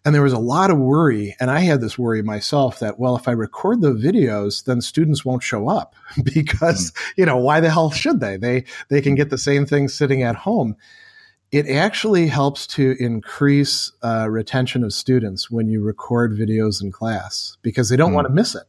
And 0.04 0.14
there 0.14 0.22
was 0.22 0.32
a 0.32 0.38
lot 0.38 0.70
of 0.70 0.78
worry. 0.78 1.36
And 1.40 1.50
I 1.50 1.60
had 1.60 1.82
this 1.82 1.98
worry 1.98 2.22
myself 2.22 2.78
that, 2.78 2.98
well, 2.98 3.16
if 3.16 3.28
I 3.28 3.32
record 3.32 3.82
the 3.82 3.92
videos, 3.92 4.64
then 4.64 4.80
students 4.80 5.24
won't 5.24 5.42
show 5.42 5.68
up 5.68 5.94
because, 6.34 6.90
mm. 6.90 7.12
you 7.18 7.26
know, 7.26 7.36
why 7.36 7.60
the 7.60 7.70
hell 7.70 7.90
should 7.90 8.20
they? 8.20 8.36
They, 8.38 8.64
they 8.88 9.02
can 9.02 9.14
get 9.14 9.28
the 9.28 9.38
same 9.38 9.66
thing 9.66 9.88
sitting 9.88 10.22
at 10.22 10.36
home. 10.36 10.76
It 11.52 11.68
actually 11.68 12.28
helps 12.28 12.66
to 12.68 12.96
increase 13.00 13.90
uh, 14.04 14.28
retention 14.30 14.84
of 14.84 14.92
students 14.92 15.50
when 15.50 15.68
you 15.68 15.82
record 15.82 16.32
videos 16.32 16.80
in 16.80 16.92
class 16.92 17.56
because 17.62 17.88
they 17.88 17.96
don't 17.96 18.12
mm. 18.12 18.16
want 18.16 18.28
to 18.28 18.32
miss 18.32 18.54
it. 18.54 18.64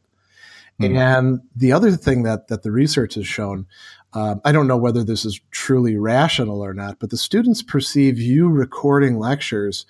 Mm. 0.80 0.96
And 0.96 1.40
the 1.54 1.72
other 1.72 1.92
thing 1.92 2.24
that, 2.24 2.48
that 2.48 2.62
the 2.62 2.72
research 2.72 3.14
has 3.14 3.26
shown, 3.26 3.66
um, 4.14 4.40
I 4.44 4.52
don't 4.52 4.66
know 4.66 4.76
whether 4.76 5.04
this 5.04 5.24
is 5.24 5.40
truly 5.52 5.96
rational 5.96 6.60
or 6.60 6.74
not, 6.74 6.98
but 6.98 7.10
the 7.10 7.16
students 7.16 7.62
perceive 7.62 8.18
you 8.18 8.48
recording 8.48 9.18
lectures 9.18 9.86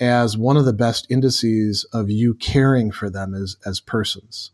as 0.00 0.36
one 0.36 0.56
of 0.56 0.64
the 0.64 0.72
best 0.72 1.06
indices 1.08 1.84
of 1.92 2.10
you 2.10 2.34
caring 2.34 2.90
for 2.90 3.08
them 3.08 3.34
as, 3.34 3.56
as 3.64 3.78
persons. 3.78 4.50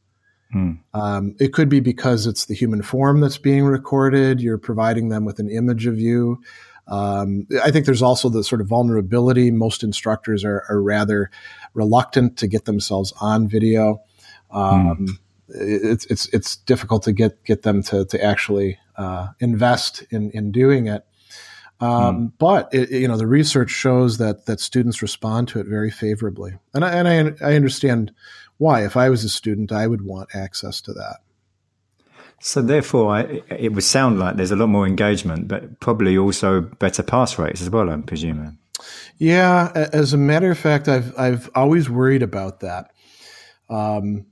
Hmm. 0.53 0.73
Um, 0.95 1.37
it 1.41 1.53
could 1.53 1.69
be 1.69 1.81
because 1.81 2.27
it's 2.27 2.47
the 2.47 2.55
human 2.55 2.83
form 2.83 3.21
that's 3.21 3.39
being 3.39 3.65
recorded. 3.65 4.41
You're 4.41 4.59
providing 4.59 5.09
them 5.09 5.25
with 5.25 5.39
an 5.39 5.51
image 5.51 5.87
of 5.87 5.99
you. 5.99 6.43
Um, 6.89 7.47
I 7.63 7.71
think 7.71 7.87
there's 7.87 8.03
also 8.03 8.29
the 8.29 8.43
sort 8.43 8.61
of 8.61 8.67
vulnerability. 8.67 9.51
Most 9.51 9.83
instructors 9.83 10.45
are, 10.45 10.65
are 10.69 10.83
rather 10.83 11.31
reluctant 11.75 12.39
to 12.39 12.47
get 12.47 12.65
themselves 12.65 13.13
on 13.21 13.47
video. 13.49 14.01
Um, 14.51 14.97
hmm. 14.97 15.07
it's, 15.49 16.07
it's, 16.07 16.29
it's 16.29 16.57
difficult 16.57 17.03
to 17.05 17.13
get, 17.13 17.45
get 17.45 17.63
them 17.63 17.83
to, 17.85 18.07
to 18.07 18.25
actually 18.25 18.79
uh, 18.97 19.29
invest 19.39 20.03
in, 20.11 20.31
in 20.31 20.51
doing 20.51 20.87
it. 20.87 21.05
Um, 21.81 21.91
mm. 21.91 22.33
But 22.39 22.73
it, 22.73 22.91
you 22.91 23.07
know, 23.07 23.17
the 23.17 23.27
research 23.27 23.71
shows 23.71 24.19
that 24.19 24.47
that 24.47 24.61
students 24.61 25.01
respond 25.01 25.49
to 25.49 25.61
it 25.61 25.67
very 25.67 25.91
favorably, 25.91 26.59
and 26.75 26.85
I, 26.85 26.93
and 26.95 27.37
I, 27.41 27.51
I 27.51 27.55
understand 27.55 28.13
why. 28.57 28.85
If 28.85 28.97
I 28.97 29.11
was 29.11 29.23
a 29.25 29.29
student, 29.29 29.71
I 29.71 29.87
would 29.87 30.03
want 30.03 30.35
access 30.35 30.81
to 30.83 30.93
that. 30.95 31.19
So 32.41 32.63
therefore, 32.63 33.17
I, 33.17 33.43
it 33.51 33.73
would 33.73 33.85
sound 33.85 34.19
like 34.19 34.37
there's 34.37 34.53
a 34.53 34.57
lot 34.57 34.69
more 34.69 34.87
engagement, 34.87 35.49
but 35.49 35.81
probably 35.81 36.17
also 36.17 36.61
better 36.61 37.03
pass 37.03 37.39
rates 37.39 37.61
as 37.61 37.71
well. 37.71 37.91
I'm 37.91 38.05
presuming. 38.05 38.59
Yeah, 39.19 39.73
as 39.93 40.13
a 40.13 40.19
matter 40.19 40.51
of 40.51 40.59
fact, 40.59 40.89
I've 40.89 41.13
I've 41.19 41.51
always 41.55 41.91
worried 41.91 42.23
about 42.23 42.61
that. 42.61 42.93
Um, 43.69 44.27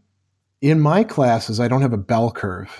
in 0.60 0.80
my 0.80 1.02
classes, 1.04 1.58
I 1.58 1.68
don't 1.68 1.82
have 1.82 1.92
a 1.92 1.98
bell 1.98 2.30
curve 2.30 2.70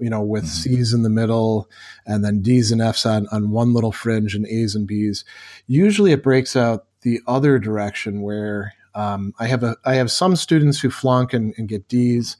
you 0.00 0.08
know, 0.08 0.22
with 0.22 0.44
mm-hmm. 0.44 0.76
C's 0.76 0.92
in 0.92 1.02
the 1.02 1.10
middle 1.10 1.68
and 2.06 2.24
then 2.24 2.40
D's 2.40 2.72
and 2.72 2.80
F's 2.80 3.04
on, 3.04 3.28
on 3.30 3.50
one 3.50 3.74
little 3.74 3.92
fringe 3.92 4.34
and 4.34 4.46
A's 4.46 4.74
and 4.74 4.86
B's. 4.86 5.24
Usually 5.66 6.12
it 6.12 6.22
breaks 6.22 6.56
out 6.56 6.86
the 7.02 7.20
other 7.26 7.58
direction 7.58 8.22
where 8.22 8.72
um, 8.94 9.34
I 9.38 9.46
have 9.46 9.62
a 9.62 9.76
I 9.84 9.94
have 9.96 10.10
some 10.10 10.34
students 10.34 10.80
who 10.80 10.90
flunk 10.90 11.32
and, 11.32 11.54
and 11.56 11.68
get 11.68 11.86
D's, 11.86 12.36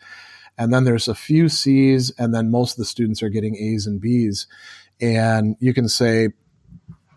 and 0.60 0.74
then 0.74 0.84
there's 0.84 1.08
a 1.08 1.14
few 1.14 1.48
C's, 1.48 2.10
and 2.18 2.34
then 2.34 2.50
most 2.50 2.72
of 2.72 2.76
the 2.76 2.84
students 2.84 3.22
are 3.22 3.30
getting 3.30 3.56
A's 3.56 3.86
and 3.86 3.98
B's. 3.98 4.46
And 5.00 5.56
you 5.58 5.72
can 5.72 5.88
say, 5.88 6.28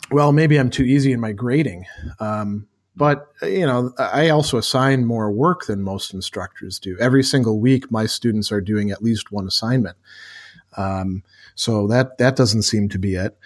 well, 0.09 0.31
maybe 0.31 0.57
I'm 0.57 0.69
too 0.69 0.85
easy 0.85 1.11
in 1.11 1.19
my 1.19 1.33
grading. 1.33 1.85
Um, 2.21 2.67
but 2.95 3.27
you 3.41 3.65
know, 3.65 3.91
I 3.99 4.29
also 4.29 4.57
assign 4.57 5.05
more 5.05 5.29
work 5.29 5.65
than 5.65 5.81
most 5.81 6.13
instructors 6.13 6.79
do. 6.79 6.97
Every 7.01 7.21
single 7.21 7.59
week, 7.59 7.91
my 7.91 8.05
students 8.05 8.49
are 8.49 8.61
doing 8.61 8.91
at 8.91 9.03
least 9.03 9.29
one 9.29 9.45
assignment. 9.45 9.97
Um, 10.77 11.23
so 11.55 11.85
that 11.87 12.19
that 12.19 12.37
doesn't 12.37 12.61
seem 12.61 12.87
to 12.89 12.97
be 12.97 13.15
it. 13.15 13.37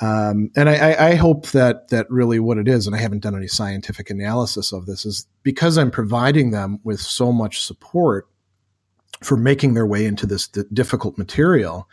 Um, 0.00 0.52
and 0.54 0.68
I, 0.70 1.10
I, 1.10 1.14
hope 1.16 1.48
that 1.48 1.88
that 1.88 2.10
really 2.10 2.40
what 2.40 2.56
it 2.56 2.66
is, 2.66 2.86
and 2.86 2.96
I 2.96 3.00
haven't 3.00 3.22
done 3.22 3.36
any 3.36 3.48
scientific 3.48 4.08
analysis 4.08 4.72
of 4.72 4.86
this, 4.86 5.04
is 5.04 5.26
because 5.42 5.76
I'm 5.76 5.90
providing 5.90 6.52
them 6.52 6.78
with 6.84 7.00
so 7.00 7.32
much 7.32 7.60
support 7.60 8.26
for 9.22 9.36
making 9.36 9.74
their 9.74 9.86
way 9.86 10.06
into 10.06 10.26
this 10.26 10.48
d- 10.48 10.62
difficult 10.72 11.18
material. 11.18 11.88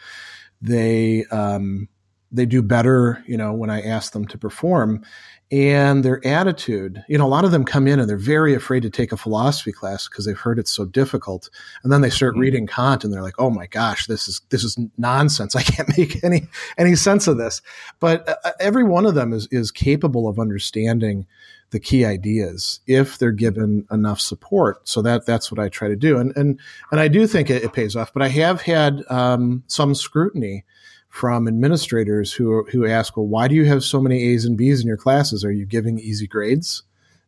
They 0.62 1.25
um, 1.25 1.88
they 2.31 2.45
do 2.45 2.62
better, 2.62 3.24
you 3.25 3.38
know, 3.38 3.53
when 3.53 3.69
I 3.69 3.81
ask 3.81 4.12
them 4.12 4.25
to 4.27 4.38
perform 4.38 5.03
and 5.50 6.03
their 6.03 6.25
attitude. 6.27 7.03
You 7.07 7.17
know, 7.17 7.25
a 7.25 7.29
lot 7.29 7.45
of 7.45 7.51
them 7.51 7.63
come 7.63 7.88
in 7.88 8.00
and 8.00 8.09
they're 8.09 8.17
very 8.17 8.53
afraid 8.53 8.83
to 8.83 8.89
take 8.89 9.12
a 9.12 9.17
philosophy 9.17 9.71
class 9.71 10.07
because 10.07 10.25
they've 10.25 10.38
heard 10.38 10.59
it's 10.59 10.71
so 10.71 10.83
difficult. 10.86 11.50
And 11.83 11.91
then 11.91 12.01
they 12.01 12.09
start 12.09 12.33
mm-hmm. 12.33 12.41
reading 12.41 12.67
Kant 12.67 13.03
and 13.03 13.13
they're 13.13 13.21
like, 13.21 13.39
"Oh 13.39 13.50
my 13.50 13.67
gosh, 13.67 14.07
this 14.07 14.27
is 14.27 14.41
this 14.50 14.63
is 14.63 14.77
nonsense. 14.97 15.55
I 15.55 15.63
can't 15.63 15.89
make 15.97 16.24
any 16.24 16.47
any 16.77 16.95
sense 16.95 17.27
of 17.27 17.38
this." 17.38 17.62
But 18.00 18.27
uh, 18.27 18.51
every 18.59 18.83
one 18.83 19.05
of 19.05 19.15
them 19.15 19.31
is 19.31 19.47
is 19.51 19.71
capable 19.71 20.27
of 20.27 20.39
understanding 20.39 21.25
the 21.71 21.79
key 21.79 22.05
ideas 22.05 22.79
if 22.88 23.17
they're 23.17 23.31
given 23.31 23.86
enough 23.91 24.21
support. 24.21 24.88
So 24.88 25.01
that 25.01 25.25
that's 25.25 25.51
what 25.51 25.59
I 25.59 25.69
try 25.69 25.88
to 25.88 25.95
do. 25.95 26.17
And 26.17 26.36
and 26.38 26.59
and 26.91 27.00
I 27.00 27.07
do 27.07 27.27
think 27.27 27.50
it, 27.50 27.63
it 27.63 27.74
pays 27.74 27.95
off. 27.95 28.13
But 28.13 28.21
I 28.21 28.29
have 28.29 28.62
had 28.62 29.03
um, 29.09 29.63
some 29.67 29.95
scrutiny 29.95 30.63
from 31.09 31.47
administrators 31.47 32.31
who 32.33 32.63
who 32.65 32.86
ask, 32.86 33.17
"Well, 33.17 33.27
why 33.27 33.47
do 33.47 33.55
you 33.55 33.65
have 33.65 33.83
so 33.83 34.01
many 34.01 34.24
A's 34.29 34.45
and 34.45 34.57
B's 34.57 34.81
in 34.81 34.88
your 34.88 34.97
classes? 34.97 35.43
Are 35.43 35.51
you 35.51 35.65
giving 35.65 36.00
easy 36.00 36.27
grades?" 36.27 36.83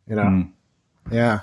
You 0.07 0.15
know, 0.15 0.23
mm. 0.23 0.51
yeah. 1.11 1.41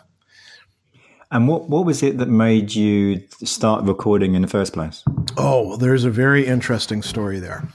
And 1.30 1.48
what 1.48 1.68
what 1.68 1.84
was 1.84 2.02
it 2.02 2.18
that 2.18 2.28
made 2.28 2.74
you 2.74 3.22
start 3.44 3.84
recording 3.84 4.34
in 4.34 4.42
the 4.42 4.48
first 4.48 4.72
place? 4.72 5.04
Oh, 5.36 5.76
there's 5.76 6.04
a 6.04 6.10
very 6.10 6.46
interesting 6.46 7.02
story 7.02 7.40
there. 7.40 7.68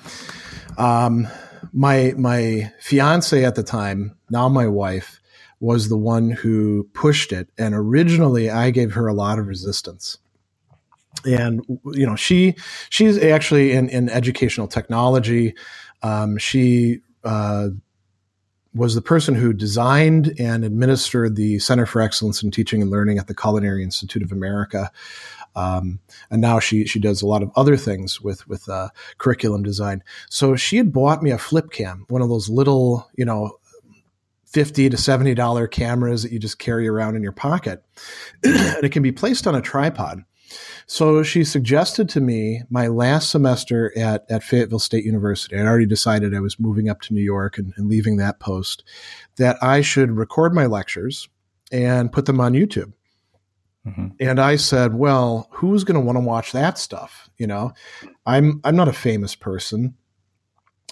Um, 0.77 1.27
my 1.73 2.13
my 2.17 2.71
fiance 2.79 3.43
at 3.43 3.55
the 3.55 3.63
time, 3.63 4.17
now 4.29 4.49
my 4.49 4.67
wife, 4.67 5.19
was 5.59 5.89
the 5.89 5.97
one 5.97 6.31
who 6.31 6.89
pushed 6.93 7.31
it, 7.31 7.49
and 7.57 7.73
originally 7.73 8.49
I 8.49 8.71
gave 8.71 8.93
her 8.93 9.07
a 9.07 9.13
lot 9.13 9.39
of 9.39 9.47
resistance. 9.47 10.17
And 11.25 11.63
you 11.93 12.05
know 12.05 12.15
she 12.15 12.55
she's 12.89 13.17
actually 13.17 13.73
in, 13.73 13.89
in 13.89 14.09
educational 14.09 14.67
technology. 14.67 15.53
Um, 16.01 16.37
she 16.37 17.01
uh, 17.23 17.69
was 18.73 18.95
the 18.95 19.01
person 19.01 19.35
who 19.35 19.53
designed 19.53 20.33
and 20.39 20.63
administered 20.63 21.35
the 21.35 21.59
center 21.59 21.85
for 21.85 22.01
excellence 22.01 22.41
in 22.41 22.51
teaching 22.51 22.81
and 22.81 22.89
learning 22.89 23.17
at 23.17 23.27
the 23.27 23.35
culinary 23.35 23.83
institute 23.83 24.23
of 24.23 24.31
america 24.31 24.91
um, 25.55 25.99
and 26.29 26.41
now 26.41 26.59
she 26.59 26.85
she 26.85 26.99
does 26.99 27.21
a 27.21 27.27
lot 27.27 27.43
of 27.43 27.51
other 27.55 27.77
things 27.77 28.21
with 28.21 28.47
with 28.47 28.67
uh, 28.69 28.89
curriculum 29.17 29.63
design 29.63 30.03
so 30.29 30.55
she 30.55 30.77
had 30.77 30.93
bought 30.93 31.23
me 31.23 31.31
a 31.31 31.37
flip 31.37 31.71
cam 31.71 32.05
one 32.09 32.21
of 32.21 32.29
those 32.29 32.49
little 32.49 33.09
you 33.15 33.25
know 33.25 33.57
50 34.45 34.89
to 34.89 34.97
70 34.97 35.33
dollar 35.33 35.67
cameras 35.67 36.23
that 36.23 36.31
you 36.31 36.39
just 36.39 36.59
carry 36.59 36.87
around 36.87 37.15
in 37.15 37.23
your 37.23 37.31
pocket 37.31 37.83
and 38.43 38.83
it 38.83 38.91
can 38.91 39.03
be 39.03 39.11
placed 39.11 39.47
on 39.47 39.55
a 39.55 39.61
tripod 39.61 40.23
So 40.87 41.23
she 41.23 41.43
suggested 41.43 42.09
to 42.09 42.21
me 42.21 42.63
my 42.69 42.87
last 42.87 43.31
semester 43.31 43.97
at, 43.97 44.25
at 44.29 44.43
Fayetteville 44.43 44.79
State 44.79 45.05
University. 45.05 45.57
I'd 45.57 45.65
already 45.65 45.85
decided 45.85 46.35
I 46.35 46.39
was 46.39 46.59
moving 46.59 46.89
up 46.89 47.01
to 47.01 47.13
New 47.13 47.21
York 47.21 47.57
and, 47.57 47.73
and 47.77 47.87
leaving 47.87 48.17
that 48.17 48.39
post, 48.39 48.83
that 49.37 49.61
I 49.63 49.81
should 49.81 50.11
record 50.11 50.53
my 50.53 50.65
lectures 50.65 51.29
and 51.71 52.11
put 52.11 52.25
them 52.25 52.41
on 52.41 52.53
YouTube. 52.53 52.93
Mm-hmm. 53.85 54.07
And 54.19 54.39
I 54.39 54.57
said, 54.57 54.93
well, 54.93 55.47
who's 55.51 55.83
going 55.83 55.99
to 55.99 56.05
want 56.05 56.17
to 56.17 56.23
watch 56.23 56.51
that 56.51 56.77
stuff? 56.77 57.29
You 57.37 57.47
know, 57.47 57.73
I'm, 58.25 58.61
I'm 58.63 58.75
not 58.75 58.87
a 58.87 58.93
famous 58.93 59.35
person. 59.35 59.95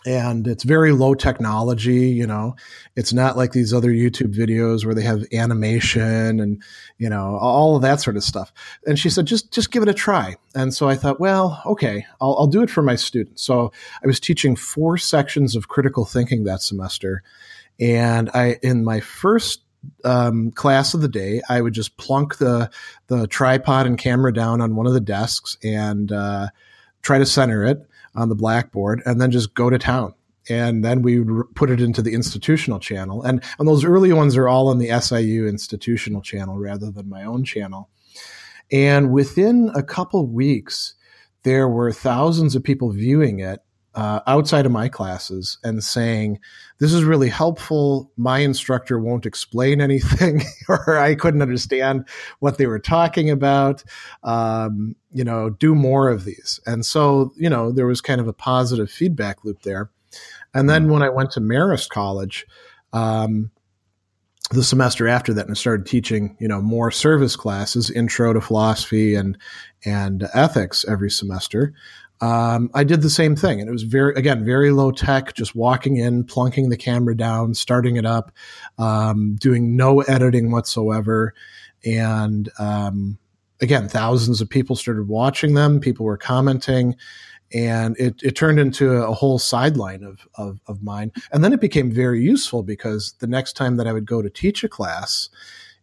And 0.05 0.47
it's 0.47 0.63
very 0.63 0.93
low 0.93 1.13
technology 1.13 2.07
you 2.07 2.25
know? 2.25 2.55
It's 2.95 3.11
not 3.11 3.35
like 3.35 3.51
these 3.51 3.73
other 3.73 3.91
youtube 3.91 4.33
videos 4.33 4.85
where 4.85 4.95
they 4.95 5.01
have 5.01 5.25
animation 5.33 6.39
and 6.39 6.63
you 6.97 7.09
know 7.09 7.35
all 7.35 7.75
of 7.75 7.81
that 7.81 7.99
sort 7.99 8.15
of 8.15 8.23
stuff. 8.23 8.53
And 8.87 8.97
she 8.97 9.09
said 9.09 9.25
just 9.25 9.51
just 9.51 9.71
give 9.71 9.83
it 9.83 9.89
a 9.89 9.93
try. 9.93 10.37
And 10.55 10.73
so 10.73 10.87
i 10.87 10.95
thought 10.95 11.19
well 11.19 11.61
okay 11.65 12.05
i'll, 12.21 12.37
I'll 12.39 12.47
do 12.47 12.63
it 12.63 12.69
for 12.69 12.81
my 12.81 12.95
students. 12.95 13.43
So 13.43 13.73
i 14.01 14.07
was 14.07 14.21
teaching 14.21 14.55
four 14.55 14.97
sections 14.97 15.53
of 15.53 15.67
critical 15.67 16.05
thinking 16.05 16.45
that 16.45 16.61
semester. 16.61 17.21
And 17.77 18.29
i 18.33 18.57
in 18.63 18.85
my 18.85 19.01
first 19.01 19.63
um, 20.03 20.51
class 20.51 20.93
of 20.93 21.01
the 21.01 21.07
day, 21.07 21.41
I 21.49 21.61
would 21.61 21.73
just 21.73 21.97
plunk 21.97 22.37
the 22.37 22.69
the 23.07 23.27
tripod 23.27 23.85
and 23.85 23.97
camera 23.97 24.33
down 24.33 24.61
on 24.61 24.75
one 24.75 24.87
of 24.87 24.93
the 24.93 24.99
desks 24.99 25.57
and 25.63 26.11
uh, 26.11 26.47
try 27.01 27.17
to 27.17 27.25
center 27.25 27.65
it 27.65 27.85
on 28.15 28.29
the 28.29 28.35
blackboard 28.35 29.01
and 29.05 29.21
then 29.21 29.31
just 29.31 29.53
go 29.53 29.69
to 29.69 29.77
town. 29.77 30.13
And 30.49 30.83
then 30.83 31.03
we 31.03 31.19
would 31.19 31.53
put 31.53 31.69
it 31.69 31.79
into 31.79 32.01
the 32.01 32.13
institutional 32.13 32.79
channel. 32.79 33.21
And, 33.21 33.43
and 33.59 33.67
those 33.67 33.85
early 33.85 34.11
ones 34.11 34.35
are 34.35 34.49
all 34.49 34.69
on 34.69 34.79
the 34.79 34.99
siu 34.99 35.47
institutional 35.47 36.21
channel 36.21 36.57
rather 36.57 36.89
than 36.89 37.07
my 37.07 37.23
own 37.23 37.43
channel. 37.43 37.89
And 38.71 39.11
within 39.11 39.71
a 39.75 39.83
couple 39.83 40.25
weeks 40.25 40.95
there 41.43 41.69
were 41.69 41.91
thousands 41.91 42.55
of 42.55 42.63
people 42.63 42.91
viewing 42.91 43.39
it 43.39 43.61
uh, 43.95 44.19
outside 44.27 44.65
of 44.65 44.71
my 44.71 44.87
classes 44.87 45.57
and 45.63 45.83
saying, 45.83 46.39
This 46.79 46.93
is 46.93 47.03
really 47.03 47.29
helpful. 47.29 48.11
My 48.17 48.39
instructor 48.39 48.99
won't 48.99 49.25
explain 49.25 49.81
anything, 49.89 50.41
or 50.67 50.97
I 50.97 51.15
couldn't 51.15 51.41
understand 51.41 52.07
what 52.39 52.57
they 52.57 52.67
were 52.67 52.79
talking 52.79 53.29
about. 53.29 53.83
Um, 54.23 54.95
you 55.11 55.23
know, 55.23 55.49
do 55.49 55.73
more 55.73 56.09
of 56.09 56.23
these. 56.23 56.59
And 56.65 56.85
so, 56.85 57.33
you 57.35 57.49
know, 57.49 57.71
there 57.71 57.87
was 57.87 58.01
kind 58.01 58.21
of 58.21 58.27
a 58.27 58.33
positive 58.33 58.91
feedback 58.91 59.43
loop 59.43 59.63
there. 59.63 59.89
And 60.53 60.69
then 60.69 60.83
hmm. 60.85 60.91
when 60.91 61.03
I 61.03 61.09
went 61.09 61.31
to 61.31 61.39
Marist 61.39 61.89
College, 61.89 62.45
um, 62.93 63.51
the 64.51 64.63
semester 64.63 65.07
after 65.07 65.33
that 65.33 65.45
and 65.45 65.57
started 65.57 65.85
teaching, 65.85 66.35
you 66.39 66.47
know, 66.47 66.61
more 66.61 66.89
service 66.89 67.35
classes, 67.35 67.91
intro 67.91 68.33
to 68.33 68.41
philosophy 68.41 69.15
and 69.15 69.37
and 69.85 70.27
ethics 70.33 70.83
every 70.87 71.11
semester 71.11 71.73
um, 72.21 72.69
I 72.73 72.83
did 72.83 73.01
the 73.01 73.09
same 73.09 73.35
thing. 73.35 73.59
And 73.59 73.69
it 73.69 73.71
was 73.71 73.83
very, 73.83 74.13
again, 74.15 74.43
very 74.43 74.71
low 74.71 74.91
tech, 74.91 75.33
just 75.33 75.55
walking 75.55 75.97
in, 75.97 76.23
plunking 76.23 76.69
the 76.69 76.77
camera 76.77 77.15
down, 77.15 77.53
starting 77.53 77.95
it 77.95 78.05
up, 78.05 78.31
um, 78.77 79.35
doing 79.35 79.75
no 79.75 80.01
editing 80.01 80.51
whatsoever. 80.51 81.33
And 81.85 82.49
um, 82.59 83.17
again, 83.61 83.87
thousands 83.87 84.41
of 84.41 84.49
people 84.49 84.75
started 84.75 85.07
watching 85.07 85.53
them, 85.53 85.79
people 85.79 86.05
were 86.05 86.17
commenting. 86.17 86.95
And 87.51 87.97
it, 87.97 88.21
it 88.21 88.35
turned 88.35 88.59
into 88.59 88.91
a 88.91 89.13
whole 89.13 89.39
sideline 89.39 90.03
of, 90.03 90.27
of, 90.35 90.59
of 90.67 90.83
mine. 90.83 91.11
And 91.31 91.43
then 91.43 91.51
it 91.51 91.61
became 91.61 91.91
very 91.91 92.21
useful 92.21 92.61
because 92.61 93.13
the 93.19 93.27
next 93.27 93.53
time 93.53 93.77
that 93.77 93.87
I 93.87 93.93
would 93.93 94.05
go 94.05 94.21
to 94.21 94.29
teach 94.29 94.63
a 94.63 94.69
class, 94.69 95.29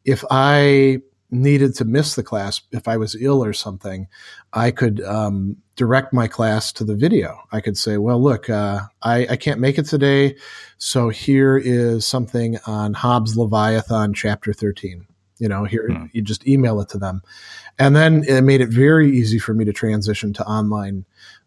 if 0.04 0.24
I 0.30 0.98
needed 1.30 1.74
to 1.74 1.84
miss 1.84 2.14
the 2.14 2.22
class 2.22 2.62
if 2.72 2.86
I 2.88 2.96
was 2.96 3.16
ill 3.20 3.44
or 3.44 3.52
something, 3.52 4.06
I 4.52 4.70
could 4.70 5.02
um, 5.02 5.56
direct 5.74 6.12
my 6.12 6.28
class 6.28 6.72
to 6.72 6.84
the 6.84 6.94
video. 6.94 7.38
I 7.52 7.60
could 7.60 7.76
say, 7.76 7.96
well, 7.96 8.22
look, 8.22 8.48
uh, 8.48 8.80
I, 9.02 9.26
I, 9.30 9.36
can't 9.36 9.60
make 9.60 9.78
it 9.78 9.86
today. 9.86 10.36
So 10.78 11.08
here 11.08 11.56
is 11.58 12.06
something 12.06 12.58
on 12.66 12.94
Hobbes' 12.94 13.36
Leviathan, 13.36 14.14
chapter 14.14 14.52
13. 14.52 15.06
You 15.38 15.48
know, 15.48 15.64
here 15.64 15.88
hmm. 15.88 16.06
you 16.12 16.22
just 16.22 16.46
email 16.46 16.80
it 16.80 16.88
to 16.90 16.98
them. 16.98 17.22
And 17.78 17.94
then 17.94 18.24
it 18.24 18.42
made 18.42 18.62
it 18.62 18.70
very 18.70 19.10
easy 19.10 19.38
for 19.38 19.52
me 19.52 19.64
to 19.66 19.72
transition 19.72 20.32
to 20.34 20.46
online. 20.46 21.04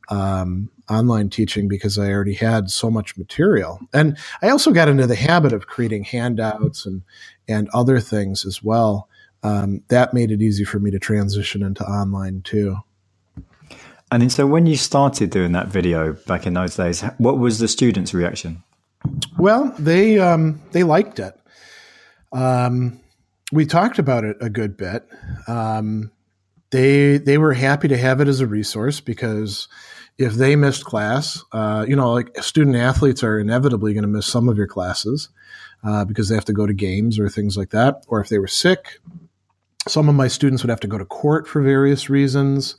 Um, 0.09 0.71
online 0.89 1.29
teaching 1.29 1.67
because 1.67 1.99
I 1.99 2.11
already 2.11 2.33
had 2.33 2.71
so 2.71 2.89
much 2.89 3.15
material. 3.15 3.79
And 3.93 4.17
I 4.41 4.49
also 4.49 4.71
got 4.71 4.89
into 4.89 5.05
the 5.05 5.15
habit 5.15 5.53
of 5.53 5.67
creating 5.67 6.05
handouts 6.05 6.85
and, 6.87 7.03
and 7.47 7.69
other 7.75 7.99
things 7.99 8.43
as 8.43 8.63
well 8.63 9.07
um, 9.43 9.81
that 9.87 10.13
made 10.13 10.31
it 10.31 10.41
easy 10.41 10.63
for 10.63 10.79
me 10.79 10.91
to 10.91 10.99
transition 10.99 11.63
into 11.63 11.83
online 11.83 12.41
too. 12.41 12.77
And 14.11 14.31
so 14.31 14.47
when 14.47 14.65
you 14.65 14.75
started 14.75 15.29
doing 15.29 15.51
that 15.51 15.67
video 15.67 16.13
back 16.13 16.47
in 16.47 16.53
those 16.53 16.75
days, 16.75 17.01
what 17.19 17.37
was 17.37 17.59
the 17.59 17.67
students' 17.67 18.13
reaction? 18.13 18.63
Well, 19.37 19.73
they 19.77 20.19
um, 20.19 20.61
they 20.71 20.83
liked 20.83 21.19
it. 21.19 21.39
Um, 22.31 22.99
we 23.51 23.65
talked 23.65 23.99
about 23.99 24.23
it 24.23 24.37
a 24.41 24.49
good 24.49 24.77
bit. 24.77 25.07
Um, 25.47 26.11
they 26.71 27.17
they 27.17 27.37
were 27.37 27.53
happy 27.53 27.87
to 27.87 27.97
have 27.97 28.19
it 28.19 28.27
as 28.27 28.41
a 28.41 28.47
resource 28.47 28.99
because 28.99 29.67
if 30.17 30.33
they 30.33 30.55
missed 30.55 30.83
class, 30.83 31.43
uh, 31.53 31.85
you 31.87 31.95
know, 31.95 32.11
like 32.11 32.35
student 32.43 32.75
athletes 32.75 33.23
are 33.23 33.39
inevitably 33.39 33.93
going 33.93 34.03
to 34.03 34.07
miss 34.07 34.27
some 34.27 34.49
of 34.49 34.57
your 34.57 34.67
classes 34.67 35.29
uh, 35.83 36.03
because 36.03 36.29
they 36.29 36.35
have 36.35 36.45
to 36.45 36.53
go 36.53 36.67
to 36.67 36.73
games 36.73 37.17
or 37.19 37.29
things 37.29 37.55
like 37.55 37.69
that, 37.69 38.03
or 38.07 38.19
if 38.19 38.27
they 38.27 38.37
were 38.37 38.47
sick, 38.47 38.99
some 39.89 40.07
of 40.07 40.15
my 40.15 40.27
students 40.27 40.63
would 40.63 40.69
have 40.69 40.79
to 40.81 40.87
go 40.87 40.97
to 40.97 41.05
court 41.05 41.47
for 41.47 41.61
various 41.61 42.09
reasons, 42.09 42.75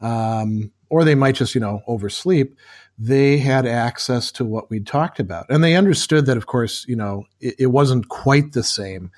um, 0.00 0.70
or 0.88 1.04
they 1.04 1.14
might 1.14 1.34
just, 1.34 1.54
you 1.54 1.60
know, 1.60 1.82
oversleep. 1.86 2.56
They 2.98 3.38
had 3.38 3.66
access 3.66 4.32
to 4.32 4.44
what 4.44 4.70
we 4.70 4.80
talked 4.80 5.20
about, 5.20 5.46
and 5.50 5.62
they 5.62 5.76
understood 5.76 6.26
that, 6.26 6.36
of 6.36 6.46
course, 6.46 6.86
you 6.88 6.96
know, 6.96 7.24
it, 7.40 7.56
it 7.58 7.66
wasn't 7.66 8.08
quite 8.08 8.52
the 8.52 8.62
same, 8.62 9.10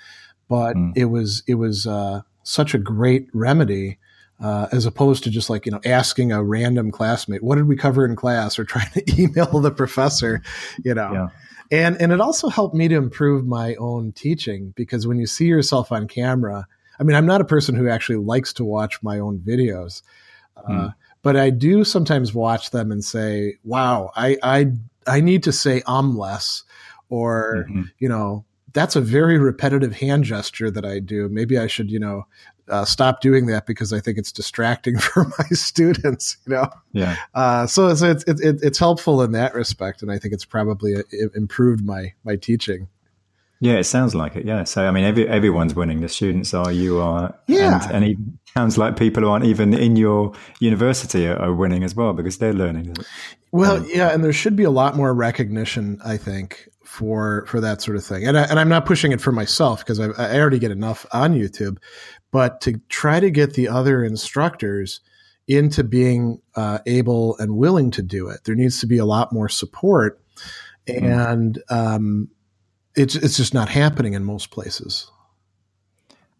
but 0.48 0.76
mm. 0.76 0.92
it 0.96 1.06
was 1.06 1.42
it 1.46 1.54
was 1.54 1.86
uh, 1.86 2.22
such 2.42 2.74
a 2.74 2.78
great 2.78 3.28
remedy. 3.32 3.98
Uh, 4.40 4.68
as 4.70 4.86
opposed 4.86 5.24
to 5.24 5.30
just 5.30 5.50
like 5.50 5.66
you 5.66 5.72
know 5.72 5.80
asking 5.84 6.30
a 6.30 6.40
random 6.40 6.92
classmate 6.92 7.42
what 7.42 7.56
did 7.56 7.66
we 7.66 7.74
cover 7.74 8.04
in 8.04 8.14
class 8.14 8.56
or 8.56 8.64
trying 8.64 8.88
to 8.92 9.20
email 9.20 9.58
the 9.58 9.72
professor 9.72 10.40
you 10.84 10.94
know 10.94 11.12
yeah. 11.12 11.28
and 11.72 12.00
and 12.00 12.12
it 12.12 12.20
also 12.20 12.48
helped 12.48 12.72
me 12.72 12.86
to 12.86 12.94
improve 12.94 13.44
my 13.44 13.74
own 13.80 14.12
teaching 14.12 14.72
because 14.76 15.08
when 15.08 15.18
you 15.18 15.26
see 15.26 15.46
yourself 15.46 15.90
on 15.90 16.06
camera 16.06 16.68
I 16.98 17.04
mean, 17.04 17.16
I'm 17.16 17.26
not 17.26 17.40
a 17.40 17.44
person 17.44 17.74
who 17.74 17.88
actually 17.88 18.18
likes 18.18 18.52
to 18.54 18.64
watch 18.64 19.02
my 19.02 19.18
own 19.18 19.38
videos, 19.38 20.02
uh, 20.56 20.70
mm. 20.70 20.94
but 21.22 21.36
I 21.36 21.50
do 21.50 21.84
sometimes 21.84 22.34
watch 22.34 22.70
them 22.70 22.90
and 22.90 23.04
say, 23.04 23.54
"Wow, 23.64 24.10
I 24.16 24.36
I 24.42 24.72
I 25.06 25.20
need 25.20 25.42
to 25.44 25.52
say 25.52 25.82
um 25.86 26.16
less," 26.16 26.64
or 27.08 27.66
mm-hmm. 27.68 27.82
you 27.98 28.08
know, 28.08 28.44
that's 28.72 28.96
a 28.96 29.00
very 29.00 29.38
repetitive 29.38 29.94
hand 29.94 30.24
gesture 30.24 30.70
that 30.70 30.84
I 30.84 30.98
do. 30.98 31.28
Maybe 31.28 31.58
I 31.58 31.66
should, 31.66 31.90
you 31.90 31.98
know, 31.98 32.26
uh, 32.68 32.84
stop 32.84 33.20
doing 33.20 33.46
that 33.46 33.66
because 33.66 33.92
I 33.92 34.00
think 34.00 34.18
it's 34.18 34.32
distracting 34.32 34.98
for 34.98 35.24
my 35.24 35.46
students. 35.52 36.36
You 36.46 36.54
know, 36.54 36.70
yeah. 36.92 37.16
Uh, 37.34 37.66
so 37.66 37.88
it's, 37.88 38.02
it's 38.02 38.24
it's 38.26 38.62
it's 38.62 38.78
helpful 38.78 39.22
in 39.22 39.32
that 39.32 39.54
respect, 39.54 40.02
and 40.02 40.10
I 40.10 40.18
think 40.18 40.34
it's 40.34 40.44
probably 40.44 40.94
a, 40.94 41.00
uh, 41.00 41.02
it 41.10 41.32
improved 41.34 41.84
my 41.84 42.12
my 42.24 42.36
teaching. 42.36 42.88
Yeah, 43.60 43.74
it 43.74 43.84
sounds 43.84 44.14
like 44.14 44.36
it. 44.36 44.44
Yeah. 44.46 44.62
So, 44.64 44.86
I 44.86 44.92
mean, 44.92 45.02
every, 45.02 45.28
everyone's 45.28 45.74
winning. 45.74 46.00
The 46.00 46.08
students 46.08 46.54
are, 46.54 46.70
you 46.70 47.00
are. 47.00 47.34
Yeah. 47.48 47.82
And, 47.88 48.04
and 48.04 48.04
it 48.04 48.18
sounds 48.54 48.78
like 48.78 48.96
people 48.96 49.24
who 49.24 49.28
aren't 49.28 49.46
even 49.46 49.74
in 49.74 49.96
your 49.96 50.32
university 50.60 51.26
are, 51.26 51.36
are 51.36 51.52
winning 51.52 51.82
as 51.82 51.94
well 51.94 52.12
because 52.12 52.38
they're 52.38 52.52
learning. 52.52 52.94
Well, 53.50 53.78
um, 53.78 53.86
yeah. 53.88 54.10
And 54.10 54.22
there 54.22 54.32
should 54.32 54.54
be 54.54 54.62
a 54.62 54.70
lot 54.70 54.94
more 54.94 55.12
recognition, 55.12 55.98
I 56.04 56.18
think, 56.18 56.68
for, 56.84 57.46
for 57.48 57.60
that 57.60 57.82
sort 57.82 57.96
of 57.96 58.04
thing. 58.04 58.28
And, 58.28 58.38
I, 58.38 58.44
and 58.44 58.60
I'm 58.60 58.68
not 58.68 58.86
pushing 58.86 59.10
it 59.10 59.20
for 59.20 59.32
myself 59.32 59.80
because 59.80 59.98
I, 59.98 60.10
I 60.16 60.38
already 60.38 60.60
get 60.60 60.70
enough 60.70 61.04
on 61.12 61.34
YouTube, 61.34 61.78
but 62.30 62.60
to 62.60 62.80
try 62.88 63.18
to 63.18 63.30
get 63.30 63.54
the 63.54 63.66
other 63.66 64.04
instructors 64.04 65.00
into 65.48 65.82
being 65.82 66.40
uh, 66.54 66.78
able 66.86 67.36
and 67.38 67.56
willing 67.56 67.90
to 67.90 68.02
do 68.02 68.28
it, 68.28 68.44
there 68.44 68.54
needs 68.54 68.78
to 68.80 68.86
be 68.86 68.98
a 68.98 69.04
lot 69.04 69.32
more 69.32 69.48
support. 69.48 70.20
Mm. 70.86 71.32
And, 71.32 71.62
um, 71.70 72.28
it's 72.98 73.14
it's 73.14 73.36
just 73.36 73.54
not 73.54 73.68
happening 73.68 74.14
in 74.14 74.24
most 74.24 74.50
places. 74.50 75.10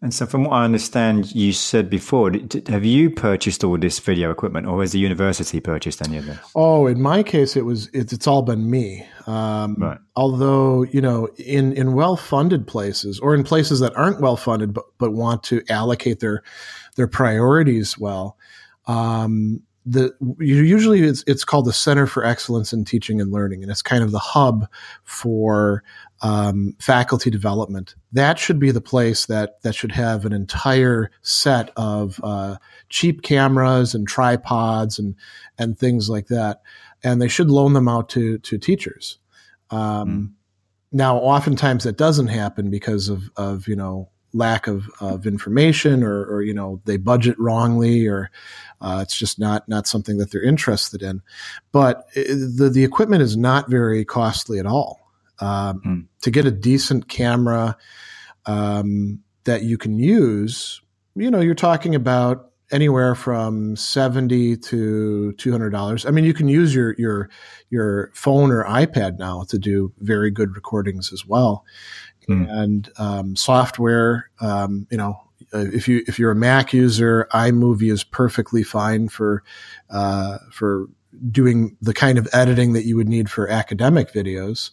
And 0.01 0.13
so, 0.13 0.25
from 0.25 0.45
what 0.45 0.53
I 0.53 0.63
understand, 0.63 1.35
you 1.35 1.51
said 1.51 1.89
before, 1.89 2.31
have 2.67 2.85
you 2.85 3.09
purchased 3.09 3.65
all 3.65 3.77
this 3.77 3.99
video 3.99 4.31
equipment, 4.31 4.65
or 4.65 4.79
has 4.79 4.93
the 4.93 4.99
university 4.99 5.59
purchased 5.59 6.01
any 6.01 6.17
of 6.17 6.25
this? 6.25 6.39
Oh, 6.55 6.87
in 6.87 7.01
my 7.01 7.21
case, 7.21 7.57
it 7.57 7.65
was 7.65 7.89
it's, 7.91 8.13
it's 8.13 8.25
all 8.25 8.41
been 8.41 8.69
me. 8.71 9.05
Um, 9.27 9.75
right. 9.77 9.97
Although 10.15 10.83
you 10.83 11.01
know, 11.01 11.27
in 11.37 11.73
in 11.73 11.93
well 11.93 12.15
funded 12.15 12.65
places, 12.65 13.19
or 13.19 13.35
in 13.35 13.43
places 13.43 13.81
that 13.81 13.95
aren't 13.97 14.21
well 14.21 14.37
funded 14.37 14.73
but 14.73 14.85
but 14.99 15.11
want 15.11 15.43
to 15.43 15.61
allocate 15.69 16.21
their 16.21 16.43
their 16.95 17.07
priorities 17.07 17.97
well, 17.97 18.37
um, 18.87 19.61
the 19.85 20.13
usually 20.39 21.01
it's 21.01 21.25
it's 21.27 21.43
called 21.43 21.65
the 21.65 21.73
Center 21.73 22.07
for 22.07 22.23
Excellence 22.23 22.71
in 22.71 22.85
Teaching 22.85 23.19
and 23.19 23.33
Learning, 23.33 23.63
and 23.63 23.71
it's 23.71 23.81
kind 23.81 24.03
of 24.03 24.11
the 24.11 24.19
hub 24.19 24.65
for 25.03 25.83
um, 26.21 26.75
faculty 26.79 27.29
development. 27.29 27.95
That 28.11 28.39
should 28.39 28.59
be 28.59 28.71
the 28.71 28.81
place 28.81 29.25
that 29.27 29.61
that 29.61 29.75
should 29.75 29.91
have 29.91 30.25
an 30.25 30.33
entire 30.33 31.11
set 31.21 31.71
of 31.77 32.19
uh, 32.23 32.57
cheap 32.89 33.21
cameras 33.21 33.93
and 33.93 34.07
tripods 34.07 34.99
and 34.99 35.15
and 35.57 35.77
things 35.77 36.09
like 36.09 36.27
that, 36.27 36.61
and 37.03 37.21
they 37.21 37.27
should 37.27 37.49
loan 37.49 37.73
them 37.73 37.87
out 37.87 38.09
to 38.09 38.37
to 38.39 38.57
teachers. 38.57 39.19
Um, 39.69 39.79
mm. 39.79 40.31
Now, 40.91 41.17
oftentimes 41.17 41.83
that 41.83 41.97
doesn't 41.97 42.27
happen 42.27 42.69
because 42.69 43.09
of 43.09 43.29
of 43.37 43.67
you 43.67 43.75
know 43.75 44.09
lack 44.33 44.67
of, 44.67 44.87
of 44.99 45.25
information 45.25 46.03
or, 46.03 46.23
or 46.25 46.41
you 46.41 46.53
know 46.53 46.81
they 46.85 46.97
budget 46.97 47.37
wrongly 47.39 48.05
or 48.07 48.29
uh, 48.81 48.99
it's 49.01 49.17
just 49.17 49.39
not 49.39 49.67
not 49.67 49.87
something 49.87 50.17
that 50.17 50.31
they're 50.31 50.43
interested 50.43 51.01
in. 51.01 51.21
But 51.71 52.07
the 52.13 52.69
the 52.73 52.83
equipment 52.83 53.21
is 53.21 53.37
not 53.37 53.69
very 53.69 54.03
costly 54.05 54.59
at 54.59 54.65
all. 54.65 55.08
Um, 55.41 55.81
mm. 55.85 56.05
To 56.21 56.31
get 56.31 56.45
a 56.45 56.51
decent 56.51 57.07
camera 57.07 57.77
um, 58.45 59.21
that 59.45 59.63
you 59.63 59.77
can 59.77 59.97
use, 59.97 60.81
you 61.15 61.31
know, 61.31 61.39
you're 61.39 61.55
talking 61.55 61.95
about 61.95 62.51
anywhere 62.71 63.15
from 63.15 63.75
seventy 63.75 64.55
to 64.57 65.31
two 65.33 65.51
hundred 65.51 65.71
dollars. 65.71 66.05
I 66.05 66.11
mean, 66.11 66.25
you 66.25 66.33
can 66.33 66.47
use 66.47 66.73
your 66.73 66.95
your 66.97 67.29
your 67.69 68.11
phone 68.13 68.51
or 68.51 68.63
iPad 68.65 69.17
now 69.17 69.43
to 69.49 69.57
do 69.57 69.91
very 69.99 70.31
good 70.31 70.55
recordings 70.55 71.11
as 71.13 71.25
well, 71.25 71.65
mm. 72.27 72.49
and 72.49 72.89
um, 72.97 73.35
software. 73.35 74.29
Um, 74.39 74.87
you 74.91 74.97
know, 74.97 75.21
uh, 75.53 75.65
if 75.73 75.87
you 75.87 76.03
if 76.07 76.19
you're 76.19 76.31
a 76.31 76.35
Mac 76.35 76.73
user, 76.73 77.27
iMovie 77.33 77.91
is 77.91 78.03
perfectly 78.03 78.63
fine 78.63 79.09
for 79.09 79.43
uh, 79.89 80.37
for 80.51 80.87
doing 81.31 81.75
the 81.81 81.93
kind 81.93 82.17
of 82.17 82.27
editing 82.33 82.73
that 82.73 82.85
you 82.85 82.95
would 82.95 83.09
need 83.09 83.29
for 83.29 83.49
academic 83.49 84.13
videos. 84.13 84.71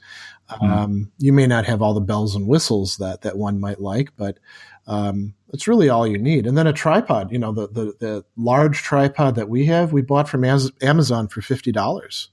Mm-hmm. 0.50 0.72
Um, 0.72 1.12
you 1.18 1.32
may 1.32 1.46
not 1.46 1.66
have 1.66 1.82
all 1.82 1.94
the 1.94 2.00
bells 2.00 2.37
and 2.37 2.46
whistles 2.46 2.98
that 2.98 3.22
that 3.22 3.37
one 3.37 3.59
might 3.59 3.80
like, 3.80 4.12
but 4.16 4.38
um, 4.87 5.35
it's 5.52 5.66
really 5.66 5.88
all 5.88 6.06
you 6.06 6.18
need. 6.18 6.46
And 6.46 6.56
then 6.56 6.66
a 6.66 6.72
tripod. 6.72 7.32
You 7.32 7.38
know, 7.38 7.52
the 7.52 7.68
the, 7.68 7.94
the 7.98 8.24
large 8.37 8.82
tripod 8.82 9.35
that 9.35 9.48
we 9.48 9.66
have, 9.66 9.92
we 9.92 10.02
bought 10.02 10.28
from 10.28 10.44
Amazon 10.44 11.28
for 11.28 11.40
fifty 11.40 11.72
dollars, 11.72 12.28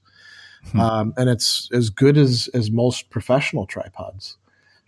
mm-hmm. 0.66 0.80
um, 0.80 1.14
and 1.16 1.28
it's 1.28 1.68
as 1.72 1.90
good 1.90 2.16
as 2.16 2.48
as 2.54 2.70
most 2.70 3.10
professional 3.10 3.66
tripods. 3.66 4.36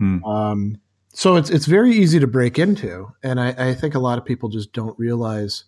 Mm. 0.01 0.79
so 1.15 1.37
it's 1.37 1.51
it's 1.51 1.67
very 1.67 1.93
easy 1.93 2.21
to 2.21 2.27
break 2.27 2.59
into, 2.59 3.11
and 3.23 3.41
I, 3.41 3.71
I 3.71 3.75
think 3.75 3.95
a 3.95 3.99
lot 3.99 4.19
of 4.19 4.25
people 4.25 4.51
just 4.51 4.73
don't 4.73 4.97
realize 4.99 5.65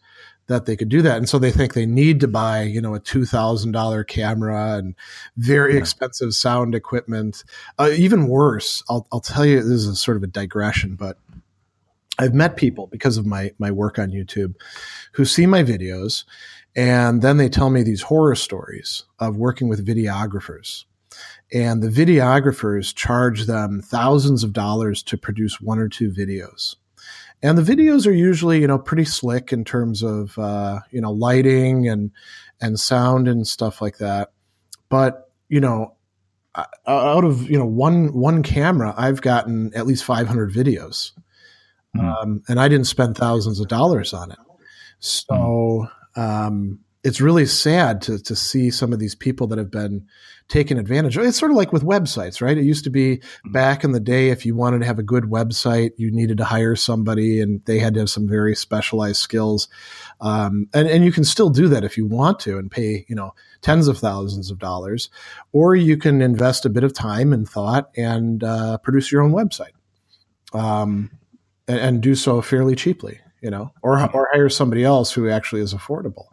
that 0.49 0.67
they 0.67 0.77
could 0.77 0.89
do 0.89 1.03
that. 1.03 1.19
And 1.19 1.29
so 1.29 1.39
they 1.39 1.53
think 1.53 1.75
they 1.75 1.87
need 1.87 2.21
to 2.21 2.29
buy, 2.29 2.63
you 2.63 2.81
know, 2.81 2.95
a 2.95 3.01
$2,000 3.01 4.07
camera 4.07 4.77
and 4.79 4.95
very 5.37 5.75
yeah. 5.75 5.79
expensive 5.79 6.35
sound 6.35 6.75
equipment. 6.75 7.45
Uh, 7.79 7.91
even 7.97 8.29
worse, 8.29 8.83
I'll, 8.89 9.07
I'll 9.13 9.21
tell 9.21 9.47
you, 9.47 9.57
this 9.57 9.67
is 9.67 9.87
a 9.87 9.95
sort 9.95 10.17
of 10.17 10.23
a 10.23 10.27
digression, 10.27 10.97
but 10.97 11.19
I've 12.19 12.35
met 12.35 12.57
people 12.57 12.89
because 12.89 13.17
of 13.17 13.27
my, 13.27 13.53
my 13.59 13.71
work 13.71 13.99
on 13.99 14.11
YouTube 14.11 14.55
who 15.13 15.25
see 15.25 15.47
my 15.47 15.63
videos 15.63 16.25
and 16.75 17.23
then 17.23 17.37
they 17.37 17.49
tell 17.49 17.71
me 17.71 17.83
these 17.83 18.03
horror 18.03 18.35
stories 18.35 19.05
of 19.19 19.37
working 19.37 19.69
with 19.69 19.87
videographers. 19.87 20.85
And 21.53 21.83
the 21.83 21.89
videographers 21.89 22.95
charge 22.95 23.47
them 23.47 23.83
thousands 23.83 24.45
of 24.45 24.53
dollars 24.53 25.03
to 25.05 25.17
produce 25.17 25.61
one 25.61 25.79
or 25.79 25.89
two 25.89 26.11
videos 26.11 26.77
and 27.43 27.57
the 27.57 27.63
videos 27.63 28.07
are 28.07 28.13
usually 28.13 28.61
you 28.61 28.67
know 28.67 28.79
pretty 28.79 29.05
slick 29.05 29.53
in 29.53 29.65
terms 29.65 30.03
of 30.03 30.39
uh, 30.39 30.81
you 30.91 31.01
know 31.01 31.13
lighting 31.13 31.89
and 31.89 32.11
and 32.61 32.79
sound 32.79 33.29
and 33.29 33.47
stuff 33.47 33.81
like 33.81 33.99
that 33.99 34.33
but 34.89 35.31
you 35.49 35.61
know 35.61 35.95
out 36.87 37.25
of 37.25 37.49
you 37.49 37.57
know 37.57 37.67
one 37.67 38.13
one 38.13 38.43
camera 38.43 38.93
i've 38.97 39.21
gotten 39.21 39.73
at 39.75 39.87
least 39.87 40.05
500 40.05 40.53
videos 40.53 41.13
mm. 41.97 42.01
um, 42.01 42.43
and 42.49 42.59
i 42.59 42.67
didn't 42.67 42.87
spend 42.87 43.17
thousands 43.17 43.61
of 43.61 43.69
dollars 43.69 44.13
on 44.13 44.33
it 44.33 44.39
so 44.99 45.87
mm. 46.17 46.21
um, 46.21 46.81
it's 47.05 47.21
really 47.21 47.47
sad 47.47 48.03
to 48.03 48.19
to 48.19 48.35
see 48.35 48.71
some 48.71 48.93
of 48.93 48.99
these 48.99 49.15
people 49.15 49.47
that 49.49 49.59
have 49.59 49.71
been 49.71 50.07
taken 50.49 50.79
advantage 50.79 51.17
of. 51.17 51.25
It's 51.25 51.39
sort 51.39 51.51
of 51.51 51.57
like 51.57 51.73
with 51.73 51.85
websites, 51.85 52.41
right? 52.41 52.57
It 52.57 52.65
used 52.65 52.85
to 52.85 52.91
be 52.91 53.19
mm-hmm. 53.19 53.53
back 53.53 53.85
in 53.85 53.93
the 53.93 54.01
day, 54.01 54.31
if 54.31 54.47
you 54.47 54.57
wanted 54.57 54.81
to 54.81 54.87
have 54.87 54.99
a 54.99 55.03
good 55.03 55.25
website, 55.25 55.91
you 55.97 56.11
needed 56.11 56.39
to 56.39 56.45
hire 56.45 56.75
somebody 56.75 57.41
and 57.41 57.63
they 57.67 57.79
had 57.79 57.95
to 57.95 58.01
have 58.01 58.11
some 58.11 58.27
very 58.27 58.57
specialized 58.57 59.21
skills. 59.21 59.69
Um, 60.21 60.69
and, 60.73 60.89
and 60.89 61.05
you 61.05 61.13
can 61.13 61.25
still 61.25 61.51
do 61.51 61.69
that 61.69 61.85
if 61.85 61.97
you 61.99 62.07
want 62.07 62.41
to 62.41 62.59
and 62.59 62.71
pay, 62.71 63.05
you 63.09 63.15
know, 63.15 63.35
tens 63.61 63.89
of 63.89 63.99
thousands 63.99 64.51
of 64.51 64.59
dollars, 64.59 65.11
or 65.53 65.77
you 65.77 65.97
can 65.97 66.23
invest 66.23 66.65
a 66.65 66.71
bit 66.71 66.85
of 66.85 66.95
time 66.95 67.33
and 67.33 67.49
thought 67.49 67.91
and 67.97 68.43
uh, 68.43 68.79
produce 68.79 69.13
your 69.13 69.23
own 69.23 69.33
website 69.33 69.73
um, 70.55 71.11
and, 71.67 71.79
and 71.79 72.01
do 72.01 72.15
so 72.15 72.41
fairly 72.41 72.75
cheaply, 72.75 73.21
you 73.43 73.51
know, 73.51 73.71
or, 73.83 74.01
or 74.15 74.29
hire 74.33 74.49
somebody 74.49 74.83
else 74.83 75.13
who 75.13 75.29
actually 75.29 75.61
is 75.61 75.75
affordable. 75.75 76.25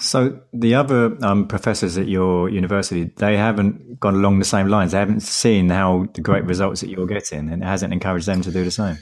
So 0.00 0.40
the 0.52 0.74
other 0.74 1.16
um, 1.24 1.46
professors 1.46 1.96
at 1.96 2.08
your 2.08 2.48
university, 2.48 3.12
they 3.16 3.36
haven't 3.36 4.00
gone 4.00 4.14
along 4.14 4.40
the 4.40 4.44
same 4.44 4.66
lines. 4.66 4.92
They 4.92 4.98
haven't 4.98 5.20
seen 5.20 5.68
how 5.68 6.06
the 6.14 6.20
great 6.20 6.44
results 6.44 6.80
that 6.80 6.90
you're 6.90 7.06
getting, 7.06 7.50
and 7.50 7.62
it 7.62 7.66
hasn't 7.66 7.92
encouraged 7.92 8.26
them 8.26 8.42
to 8.42 8.50
do 8.50 8.64
the 8.64 8.72
same. 8.72 8.98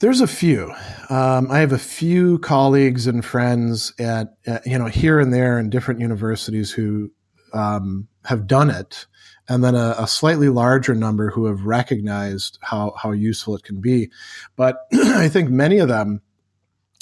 There's 0.00 0.20
a 0.20 0.26
few. 0.26 0.74
Um, 1.08 1.50
I 1.50 1.60
have 1.60 1.72
a 1.72 1.78
few 1.78 2.38
colleagues 2.40 3.06
and 3.06 3.24
friends 3.24 3.94
at, 3.98 4.34
at, 4.46 4.66
you 4.66 4.78
know 4.78 4.86
here 4.86 5.20
and 5.20 5.32
there 5.32 5.58
in 5.58 5.70
different 5.70 6.00
universities 6.00 6.72
who 6.72 7.12
um, 7.54 8.08
have 8.24 8.48
done 8.48 8.68
it, 8.68 9.06
and 9.48 9.62
then 9.62 9.76
a, 9.76 9.94
a, 9.96 10.08
slightly 10.08 10.48
larger 10.48 10.94
number 10.94 11.30
who 11.30 11.46
have 11.46 11.64
recognized 11.64 12.58
how 12.60 12.92
how 13.00 13.12
useful 13.12 13.54
it 13.54 13.62
can 13.62 13.80
be. 13.80 14.10
But 14.56 14.86
I 14.92 15.28
think 15.28 15.50
many 15.50 15.78
of 15.78 15.88
them, 15.88 16.20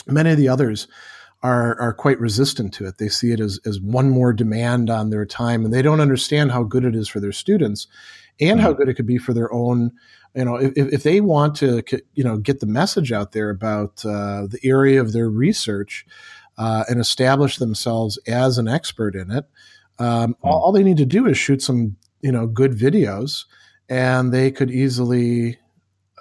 many 0.06 0.30
of 0.30 0.37
the 0.37 0.48
others 0.48 0.87
are 1.44 1.78
are 1.78 1.92
quite 1.92 2.18
resistant 2.18 2.72
to 2.72 2.87
it. 2.87 2.96
They 2.96 3.09
see 3.09 3.30
it 3.30 3.38
as 3.38 3.61
as 3.66 3.78
one 3.78 4.09
more 4.09 4.33
demand 4.33 4.88
on 4.88 5.11
their 5.11 5.26
time, 5.26 5.64
and 5.64 5.72
they 5.72 5.83
don't 5.83 6.00
understand 6.00 6.50
how 6.50 6.64
good 6.64 6.85
it 6.85 6.96
is 6.96 7.07
for 7.07 7.20
their 7.20 7.33
students, 7.33 7.87
and 8.40 8.59
how 8.59 8.70
mm-hmm. 8.70 8.78
good 8.78 8.88
it 8.88 8.94
could 8.94 9.07
be 9.07 9.18
for 9.18 9.35
their 9.35 9.52
own. 9.52 9.92
You 10.35 10.46
know, 10.46 10.57
if, 10.57 10.72
if 10.74 11.02
they 11.04 11.20
want 11.20 11.54
to, 11.57 11.85
you 12.14 12.24
know, 12.24 12.38
get 12.38 12.59
the 12.59 12.66
message 12.66 13.12
out 13.12 13.33
there 13.33 13.50
about 13.50 14.04
uh, 14.04 14.48
the 14.48 14.59
area 14.64 15.00
of 15.00 15.12
their 15.12 15.28
research 15.28 16.04
uh, 16.59 16.85
and 16.88 16.98
establish 16.98 17.59
themselves 17.59 18.18
as 18.26 18.59
an 18.59 18.66
expert 18.66 19.14
in 19.14 19.30
it, 19.30 19.44
um, 20.00 20.35
all, 20.42 20.64
all 20.64 20.72
they 20.72 20.83
need 20.83 20.96
to 20.96 21.07
do 21.07 21.26
is 21.26 21.38
shoot 21.38 21.62
some, 21.62 21.96
you 22.20 22.33
know, 22.33 22.48
good 22.48 22.72
videos, 22.72 23.44
and 23.88 24.33
they 24.33 24.50
could 24.50 24.72
easily 24.72 25.59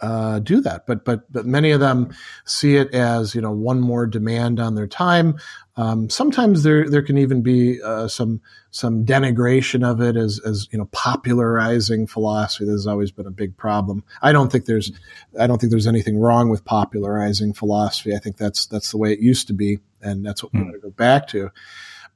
uh, 0.03 0.39
do 0.39 0.59
that. 0.59 0.85
But 0.85 1.05
but 1.05 1.31
but 1.31 1.45
many 1.45 1.71
of 1.71 1.79
them 1.79 2.13
see 2.43 2.75
it 2.75 2.93
as 2.93 3.33
you 3.33 3.39
know 3.39 3.51
one 3.51 3.79
more 3.79 4.05
demand 4.05 4.59
on 4.59 4.75
their 4.75 4.85
time. 4.85 5.37
Um, 5.77 6.09
sometimes 6.09 6.63
there 6.63 6.89
there 6.89 7.01
can 7.01 7.17
even 7.17 7.41
be 7.41 7.81
uh, 7.81 8.09
some 8.09 8.41
some 8.69 9.05
denigration 9.05 9.89
of 9.89 10.01
it 10.01 10.17
as 10.17 10.41
as 10.45 10.67
you 10.73 10.77
know 10.77 10.89
popularizing 10.91 12.05
philosophy. 12.05 12.65
This 12.65 12.73
has 12.73 12.87
always 12.87 13.11
been 13.11 13.27
a 13.27 13.31
big 13.31 13.55
problem. 13.55 14.03
I 14.21 14.33
don't 14.33 14.51
think 14.51 14.65
there's 14.65 14.91
I 15.39 15.47
don't 15.47 15.59
think 15.59 15.71
there's 15.71 15.87
anything 15.87 16.19
wrong 16.19 16.49
with 16.49 16.65
popularizing 16.65 17.53
philosophy. 17.53 18.13
I 18.13 18.19
think 18.19 18.35
that's 18.35 18.65
that's 18.65 18.91
the 18.91 18.97
way 18.97 19.13
it 19.13 19.19
used 19.19 19.47
to 19.47 19.53
be, 19.53 19.79
and 20.01 20.25
that's 20.25 20.43
what 20.43 20.51
mm. 20.51 20.59
we 20.59 20.63
want 20.65 20.75
to 20.75 20.81
go 20.81 20.91
back 20.91 21.29
to. 21.29 21.49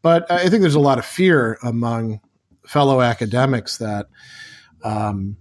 But 0.01 0.29
I 0.29 0.49
think 0.49 0.61
there's 0.61 0.75
a 0.75 0.81
lot 0.81 0.99
of 0.99 1.05
fear 1.05 1.57
among 1.63 2.19
fellow 2.65 2.99
academics 2.99 3.77
that. 3.77 4.07
Um, 4.83 5.37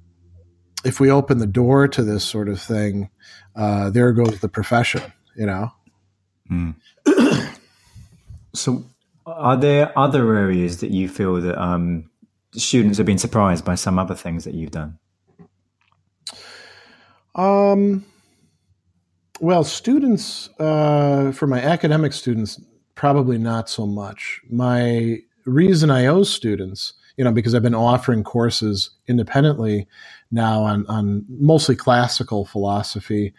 if 0.86 1.00
we 1.00 1.10
open 1.10 1.38
the 1.38 1.46
door 1.46 1.88
to 1.88 2.02
this 2.04 2.24
sort 2.24 2.48
of 2.48 2.60
thing, 2.60 3.10
uh, 3.56 3.90
there 3.90 4.12
goes 4.12 4.38
the 4.38 4.48
profession, 4.48 5.02
you 5.36 5.44
know? 5.44 5.72
Mm. 6.50 6.76
so, 8.54 8.84
are 9.26 9.56
there 9.56 9.98
other 9.98 10.36
areas 10.36 10.78
that 10.78 10.92
you 10.92 11.08
feel 11.08 11.40
that 11.40 11.60
um, 11.60 12.08
students 12.52 12.98
have 12.98 13.06
been 13.06 13.18
surprised 13.18 13.64
by 13.64 13.74
some 13.74 13.98
other 13.98 14.14
things 14.14 14.44
that 14.44 14.54
you've 14.54 14.70
done? 14.70 14.96
Um, 17.34 18.04
well, 19.40 19.64
students, 19.64 20.48
uh, 20.60 21.32
for 21.32 21.48
my 21.48 21.60
academic 21.60 22.12
students, 22.12 22.60
probably 22.94 23.38
not 23.38 23.68
so 23.68 23.86
much. 23.86 24.40
My 24.48 25.18
Reason.io 25.44 26.24
students, 26.24 26.94
you 27.16 27.24
know, 27.24 27.32
because 27.32 27.54
I've 27.54 27.62
been 27.62 27.74
offering 27.74 28.22
courses 28.22 28.90
independently 29.06 29.86
now 30.30 30.62
on, 30.62 30.86
on 30.86 31.24
mostly 31.28 31.76
classical 31.76 32.44
philosophy 32.44 33.32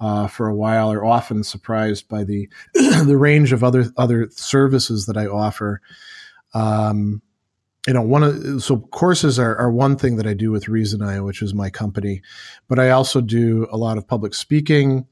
uh, 0.00 0.26
for 0.26 0.48
a 0.48 0.54
while 0.54 0.92
are 0.92 1.04
often 1.04 1.42
surprised 1.42 2.08
by 2.08 2.24
the 2.24 2.48
the 2.74 3.16
range 3.16 3.52
of 3.52 3.64
other 3.64 3.86
other 3.96 4.28
services 4.30 5.06
that 5.06 5.16
I 5.16 5.26
offer. 5.26 5.80
Um, 6.52 7.22
you 7.86 7.92
know, 7.92 8.02
one 8.02 8.22
of 8.22 8.62
so 8.62 8.78
courses 8.78 9.38
are, 9.38 9.56
are 9.56 9.70
one 9.70 9.96
thing 9.96 10.16
that 10.16 10.26
I 10.26 10.32
do 10.32 10.50
with 10.50 10.68
Reason.io, 10.68 11.24
which 11.24 11.42
is 11.42 11.52
my 11.52 11.68
company, 11.68 12.22
but 12.66 12.78
I 12.78 12.90
also 12.90 13.20
do 13.20 13.66
a 13.70 13.76
lot 13.76 13.98
of 13.98 14.08
public 14.08 14.34
speaking. 14.34 15.06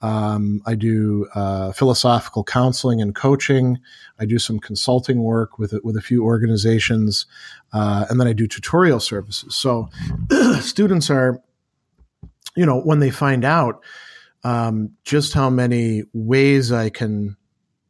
Um, 0.00 0.62
I 0.64 0.74
do 0.76 1.26
uh, 1.34 1.72
philosophical 1.72 2.44
counseling 2.44 3.00
and 3.00 3.14
coaching. 3.14 3.78
I 4.18 4.26
do 4.26 4.38
some 4.38 4.60
consulting 4.60 5.22
work 5.22 5.58
with 5.58 5.74
with 5.82 5.96
a 5.96 6.00
few 6.00 6.24
organizations, 6.24 7.26
uh, 7.72 8.06
and 8.08 8.20
then 8.20 8.28
I 8.28 8.32
do 8.32 8.46
tutorial 8.46 9.00
services. 9.00 9.54
So 9.54 9.88
students 10.60 11.10
are, 11.10 11.42
you 12.56 12.64
know, 12.64 12.80
when 12.80 13.00
they 13.00 13.10
find 13.10 13.44
out 13.44 13.82
um, 14.44 14.92
just 15.04 15.34
how 15.34 15.50
many 15.50 16.04
ways 16.12 16.70
I 16.70 16.90
can 16.90 17.36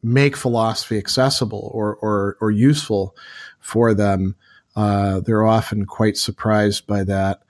make 0.02 0.36
philosophy 0.36 0.96
accessible 0.96 1.70
or 1.74 1.96
or, 1.96 2.38
or 2.40 2.50
useful 2.50 3.14
for 3.60 3.92
them, 3.92 4.34
uh, 4.76 5.20
they're 5.20 5.44
often 5.44 5.84
quite 5.84 6.16
surprised 6.16 6.86
by 6.86 7.04
that 7.04 7.42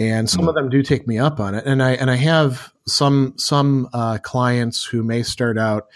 and 0.00 0.30
some 0.30 0.48
of 0.48 0.54
them 0.54 0.70
do 0.70 0.82
take 0.82 1.06
me 1.06 1.18
up 1.18 1.38
on 1.38 1.54
it. 1.54 1.66
And 1.66 1.82
I 1.82 1.92
and 1.92 2.10
I 2.10 2.16
have 2.16 2.72
some 2.92 3.34
some 3.36 3.88
uh, 3.92 4.18
clients 4.18 4.84
who 4.84 5.02
may 5.02 5.22
start 5.22 5.58
out 5.58 5.88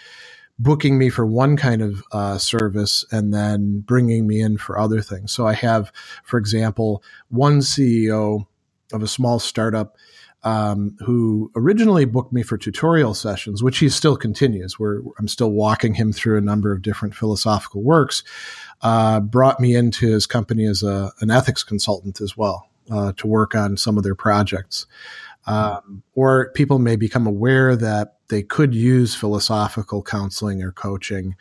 booking 0.57 0.97
me 0.97 1.09
for 1.09 1.25
one 1.25 1.57
kind 1.57 1.81
of 1.81 2.03
uh, 2.11 2.37
service 2.37 3.05
and 3.11 3.33
then 3.33 3.81
bringing 3.81 4.25
me 4.25 4.41
in 4.41 4.57
for 4.57 4.79
other 4.79 5.01
things. 5.01 5.31
So 5.31 5.45
I 5.45 5.53
have, 5.53 5.91
for 6.23 6.37
example, 6.37 7.03
one 7.27 7.59
CEO 7.59 8.47
of 8.93 9.03
a 9.03 9.07
small 9.07 9.39
startup 9.39 9.97
um, 10.43 10.95
who 10.99 11.51
originally 11.55 12.05
booked 12.05 12.31
me 12.31 12.43
for 12.43 12.57
tutorial 12.57 13.15
sessions, 13.15 13.63
which 13.63 13.79
he 13.79 13.89
still 13.89 14.15
continues. 14.15 14.79
Where 14.79 15.01
I'm 15.17 15.27
still 15.27 15.51
walking 15.51 15.95
him 15.95 16.13
through 16.13 16.37
a 16.37 16.41
number 16.41 16.71
of 16.71 16.83
different 16.83 17.15
philosophical 17.15 17.81
works. 17.81 18.23
Uh, 18.81 19.19
brought 19.19 19.59
me 19.59 19.75
into 19.75 20.07
his 20.07 20.27
company 20.27 20.65
as 20.65 20.83
a, 20.83 21.11
an 21.19 21.31
ethics 21.31 21.63
consultant 21.63 22.21
as 22.21 22.37
well 22.37 22.69
uh, 22.91 23.13
to 23.17 23.25
work 23.25 23.55
on 23.55 23.77
some 23.77 23.97
of 23.97 24.03
their 24.03 24.15
projects. 24.15 24.85
Um, 25.47 26.03
or 26.15 26.51
people 26.53 26.79
may 26.79 26.95
become 26.95 27.27
aware 27.27 27.75
that 27.75 28.15
they 28.29 28.41
could 28.41 28.73
use 28.73 29.13
philosophical 29.13 30.01
counseling 30.01 30.63
or 30.63 30.71
coaching, 30.71 31.35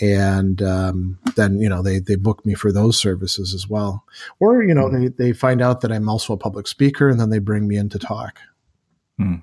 and 0.00 0.60
um, 0.60 1.18
then 1.36 1.58
you 1.60 1.68
know 1.68 1.82
they 1.82 1.98
they 1.98 2.16
book 2.16 2.44
me 2.44 2.54
for 2.54 2.70
those 2.70 2.98
services 2.98 3.54
as 3.54 3.68
well. 3.68 4.04
Or 4.38 4.62
you 4.62 4.74
know 4.74 4.90
they 4.90 5.08
they 5.08 5.32
find 5.32 5.62
out 5.62 5.80
that 5.80 5.92
I'm 5.92 6.08
also 6.08 6.34
a 6.34 6.38
public 6.38 6.66
speaker, 6.66 7.08
and 7.08 7.18
then 7.18 7.30
they 7.30 7.38
bring 7.38 7.66
me 7.66 7.76
in 7.76 7.88
to 7.90 7.98
talk. 7.98 8.40
Hmm. 9.18 9.36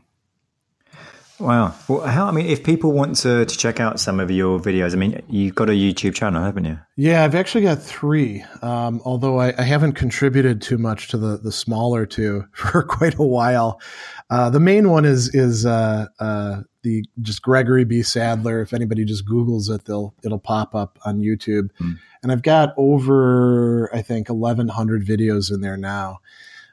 Wow. 1.39 1.73
Well, 1.87 2.01
how, 2.01 2.27
I 2.27 2.31
mean, 2.31 2.45
if 2.45 2.63
people 2.63 2.91
want 2.91 3.17
to, 3.17 3.45
to 3.45 3.57
check 3.57 3.79
out 3.79 3.99
some 3.99 4.19
of 4.19 4.29
your 4.29 4.59
videos, 4.59 4.93
I 4.93 4.95
mean, 4.95 5.21
you've 5.27 5.55
got 5.55 5.69
a 5.69 5.73
YouTube 5.73 6.13
channel, 6.13 6.43
haven't 6.43 6.65
you? 6.65 6.79
Yeah, 6.95 7.23
I've 7.23 7.35
actually 7.35 7.63
got 7.63 7.81
three. 7.81 8.45
Um, 8.61 9.01
although 9.03 9.39
I, 9.39 9.53
I, 9.57 9.63
haven't 9.63 9.93
contributed 9.93 10.61
too 10.61 10.77
much 10.77 11.07
to 11.09 11.17
the, 11.17 11.37
the 11.37 11.51
smaller 11.51 12.05
two 12.05 12.45
for 12.53 12.83
quite 12.83 13.15
a 13.15 13.23
while. 13.23 13.81
Uh, 14.29 14.49
the 14.49 14.59
main 14.59 14.89
one 14.89 15.05
is, 15.05 15.33
is, 15.33 15.65
uh, 15.65 16.05
uh, 16.19 16.61
the 16.83 17.03
just 17.21 17.41
Gregory 17.41 17.85
B. 17.85 18.03
Sadler. 18.03 18.61
If 18.61 18.73
anybody 18.73 19.05
just 19.05 19.25
Googles 19.25 19.73
it, 19.73 19.85
they'll, 19.85 20.13
it'll 20.23 20.39
pop 20.39 20.75
up 20.75 20.99
on 21.05 21.19
YouTube. 21.19 21.69
Mm. 21.81 21.97
And 22.21 22.31
I've 22.31 22.43
got 22.43 22.73
over, 22.77 23.93
I 23.93 24.01
think, 24.01 24.29
1100 24.29 25.05
videos 25.05 25.51
in 25.51 25.61
there 25.61 25.77
now. 25.77 26.19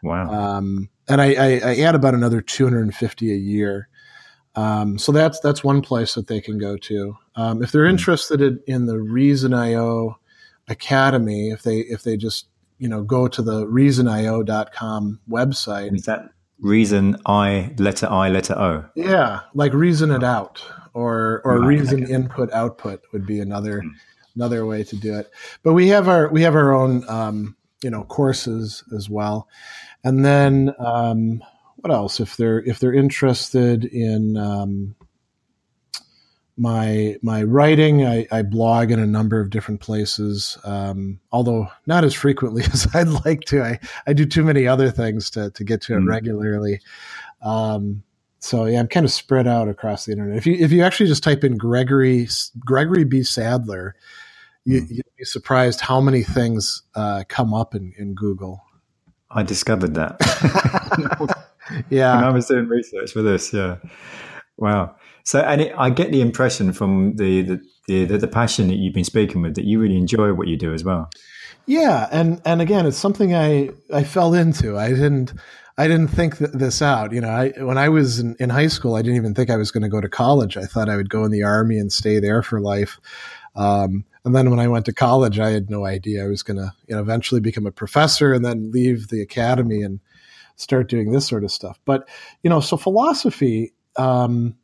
Wow. 0.02 0.30
Um, 0.32 0.88
and 1.08 1.20
I, 1.20 1.34
I, 1.34 1.60
I 1.64 1.76
add 1.80 1.94
about 1.94 2.14
another 2.14 2.40
250 2.40 3.32
a 3.32 3.36
year. 3.36 3.88
Um, 4.56 4.98
so 4.98 5.12
that's 5.12 5.40
that's 5.40 5.62
one 5.62 5.80
place 5.80 6.14
that 6.14 6.26
they 6.26 6.40
can 6.40 6.58
go 6.58 6.76
to. 6.76 7.16
Um, 7.36 7.62
if 7.62 7.72
they're 7.72 7.86
hmm. 7.86 7.90
interested 7.90 8.40
in, 8.40 8.60
in 8.66 8.86
the 8.86 8.98
Reason.io 8.98 10.18
Academy, 10.68 11.50
if 11.50 11.62
they 11.62 11.78
if 11.78 12.02
they 12.02 12.16
just 12.16 12.46
you 12.78 12.88
know 12.88 13.02
go 13.02 13.28
to 13.28 13.42
the 13.42 13.66
reasonio.com 13.66 15.20
website. 15.28 15.94
Is 15.94 16.06
that 16.06 16.30
reason 16.60 17.16
I 17.26 17.74
letter 17.78 18.08
I 18.10 18.28
letter 18.28 18.58
O? 18.58 18.84
Yeah, 18.96 19.40
like 19.54 19.72
reason 19.72 20.10
it 20.10 20.24
out 20.24 20.62
or 20.94 21.42
or 21.44 21.60
right, 21.60 21.66
reason 21.66 22.04
okay. 22.04 22.12
input 22.12 22.52
output 22.52 23.02
would 23.12 23.26
be 23.26 23.40
another 23.40 23.82
mm. 23.82 23.90
another 24.34 24.66
way 24.66 24.82
to 24.84 24.96
do 24.96 25.14
it. 25.16 25.30
But 25.62 25.74
we 25.74 25.88
have 25.88 26.08
our 26.08 26.28
we 26.28 26.42
have 26.42 26.56
our 26.56 26.72
own 26.72 27.08
um, 27.08 27.56
you 27.82 27.90
know 27.90 28.04
courses 28.04 28.82
as 28.96 29.08
well, 29.08 29.48
and 30.04 30.24
then 30.24 30.74
um, 30.78 31.42
what 31.80 31.92
else? 31.92 32.20
If 32.20 32.36
they're 32.36 32.62
if 32.62 32.78
they're 32.78 32.94
interested 32.94 33.84
in 33.84 34.36
um, 34.36 34.94
my 36.56 37.16
my 37.22 37.42
writing, 37.42 38.06
I, 38.06 38.26
I, 38.30 38.42
blog 38.42 38.90
in 38.90 38.98
a 38.98 39.06
number 39.06 39.40
of 39.40 39.50
different 39.50 39.80
places. 39.80 40.58
Um, 40.64 41.20
although 41.32 41.68
not 41.86 42.04
as 42.04 42.12
frequently 42.12 42.62
as 42.72 42.86
I'd 42.94 43.08
like 43.24 43.40
to. 43.46 43.62
I, 43.62 43.80
I 44.06 44.12
do 44.12 44.26
too 44.26 44.44
many 44.44 44.66
other 44.66 44.90
things 44.90 45.30
to 45.30 45.50
to 45.50 45.64
get 45.64 45.80
to 45.82 45.94
it 45.94 46.00
mm. 46.00 46.08
regularly. 46.08 46.80
Um, 47.42 48.02
so 48.40 48.66
yeah, 48.66 48.80
I'm 48.80 48.88
kind 48.88 49.04
of 49.04 49.12
spread 49.12 49.46
out 49.46 49.68
across 49.68 50.04
the 50.04 50.12
internet. 50.12 50.36
If 50.36 50.46
you 50.46 50.54
if 50.54 50.72
you 50.72 50.82
actually 50.82 51.06
just 51.06 51.22
type 51.22 51.44
in 51.44 51.56
Gregory 51.56 52.28
Gregory 52.58 53.04
B 53.04 53.22
Sadler, 53.22 53.94
you, 54.64 54.80
would 54.80 54.88
hmm. 54.88 54.96
be 55.18 55.24
surprised 55.24 55.80
how 55.80 56.00
many 56.00 56.22
things 56.22 56.82
uh, 56.94 57.24
come 57.28 57.54
up 57.54 57.74
in, 57.74 57.94
in 57.96 58.14
Google. 58.14 58.62
I 59.30 59.42
discovered 59.44 59.94
that. 59.94 60.18
yeah. 61.90 62.16
When 62.16 62.24
I 62.24 62.30
was 62.30 62.46
doing 62.46 62.68
research 62.68 63.12
for 63.12 63.22
this, 63.22 63.52
yeah. 63.52 63.76
Wow. 64.56 64.96
So, 65.24 65.40
and 65.40 65.60
it, 65.60 65.74
I 65.76 65.90
get 65.90 66.10
the 66.10 66.20
impression 66.20 66.72
from 66.72 67.16
the, 67.16 67.42
the 67.42 67.60
the, 67.86 68.04
the 68.18 68.28
passion 68.28 68.68
that 68.68 68.76
you've 68.76 68.94
been 68.94 69.04
speaking 69.04 69.42
with 69.42 69.56
that 69.56 69.64
you 69.64 69.80
really 69.80 69.96
enjoy 69.96 70.32
what 70.32 70.46
you 70.46 70.56
do 70.56 70.72
as 70.72 70.84
well. 70.84 71.10
Yeah, 71.66 72.08
and 72.10 72.40
and 72.44 72.60
again, 72.60 72.86
it's 72.86 72.96
something 72.96 73.34
I 73.34 73.70
I 73.92 74.04
fell 74.04 74.34
into. 74.34 74.78
I 74.78 74.88
didn't 74.90 75.32
I 75.76 75.88
didn't 75.88 76.08
think 76.08 76.38
th- 76.38 76.50
this 76.52 76.82
out. 76.82 77.12
You 77.12 77.20
know, 77.20 77.28
I 77.28 77.52
when 77.58 77.78
I 77.78 77.88
was 77.88 78.18
in, 78.18 78.36
in 78.38 78.50
high 78.50 78.68
school, 78.68 78.96
I 78.96 79.02
didn't 79.02 79.16
even 79.16 79.34
think 79.34 79.50
I 79.50 79.56
was 79.56 79.70
going 79.70 79.82
to 79.82 79.88
go 79.88 80.00
to 80.00 80.08
college. 80.08 80.56
I 80.56 80.64
thought 80.64 80.88
I 80.88 80.96
would 80.96 81.10
go 81.10 81.24
in 81.24 81.30
the 81.30 81.42
army 81.42 81.78
and 81.78 81.92
stay 81.92 82.18
there 82.18 82.42
for 82.42 82.60
life. 82.60 82.98
Um, 83.56 84.04
and 84.24 84.34
then 84.34 84.50
when 84.50 84.60
I 84.60 84.68
went 84.68 84.84
to 84.86 84.92
college, 84.92 85.38
I 85.38 85.50
had 85.50 85.70
no 85.70 85.86
idea 85.86 86.24
I 86.24 86.28
was 86.28 86.42
going 86.42 86.58
to 86.58 86.72
you 86.86 86.94
know 86.94 87.00
eventually 87.00 87.40
become 87.40 87.66
a 87.66 87.72
professor 87.72 88.32
and 88.32 88.44
then 88.44 88.72
leave 88.72 89.08
the 89.08 89.22
academy 89.22 89.82
and 89.82 90.00
start 90.56 90.88
doing 90.88 91.10
this 91.10 91.26
sort 91.26 91.44
of 91.44 91.50
stuff. 91.50 91.78
But 91.84 92.08
you 92.42 92.50
know, 92.50 92.60
so 92.60 92.76
philosophy, 92.76 93.72
um, 93.96 94.56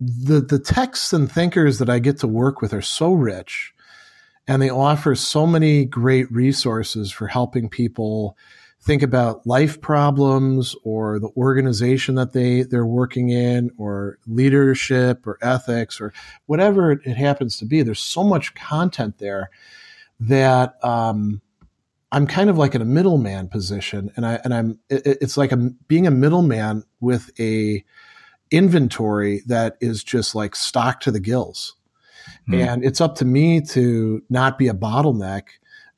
the 0.00 0.40
the 0.40 0.58
texts 0.58 1.12
and 1.12 1.30
thinkers 1.30 1.78
that 1.78 1.90
I 1.90 1.98
get 1.98 2.18
to 2.18 2.28
work 2.28 2.60
with 2.60 2.72
are 2.72 2.82
so 2.82 3.12
rich, 3.12 3.74
and 4.46 4.60
they 4.60 4.70
offer 4.70 5.14
so 5.14 5.46
many 5.46 5.84
great 5.84 6.30
resources 6.32 7.12
for 7.12 7.26
helping 7.26 7.68
people 7.68 8.36
think 8.82 9.02
about 9.02 9.46
life 9.46 9.80
problems 9.80 10.74
or 10.82 11.20
the 11.20 11.30
organization 11.36 12.16
that 12.16 12.32
they 12.32 12.62
they're 12.62 12.84
working 12.84 13.28
in 13.28 13.70
or 13.78 14.18
leadership 14.26 15.24
or 15.24 15.38
ethics 15.40 16.00
or 16.00 16.12
whatever 16.46 16.90
it 16.90 17.16
happens 17.16 17.56
to 17.56 17.64
be 17.64 17.82
there's 17.82 18.00
so 18.00 18.24
much 18.24 18.54
content 18.54 19.18
there 19.18 19.50
that 20.18 20.84
um, 20.84 21.40
I'm 22.12 22.26
kind 22.26 22.50
of 22.50 22.58
like 22.58 22.74
in 22.74 22.82
a 22.82 22.86
middleman 22.86 23.48
position, 23.48 24.12
and 24.16 24.26
I 24.26 24.38
and 24.44 24.54
I'm 24.54 24.78
it, 24.90 25.02
it's 25.06 25.36
like 25.36 25.50
I'm 25.50 25.78
being 25.88 26.06
a 26.06 26.10
middleman 26.10 26.84
with 27.00 27.30
a 27.40 27.82
inventory 28.50 29.42
that 29.46 29.76
is 29.80 30.04
just 30.04 30.34
like 30.34 30.54
stocked 30.54 31.02
to 31.04 31.10
the 31.10 31.20
gills, 31.20 31.74
mm. 32.48 32.64
and 32.64 32.84
it's 32.84 33.00
up 33.00 33.16
to 33.16 33.24
me 33.24 33.62
to 33.62 34.22
not 34.28 34.58
be 34.58 34.68
a 34.68 34.74
bottleneck 34.74 35.44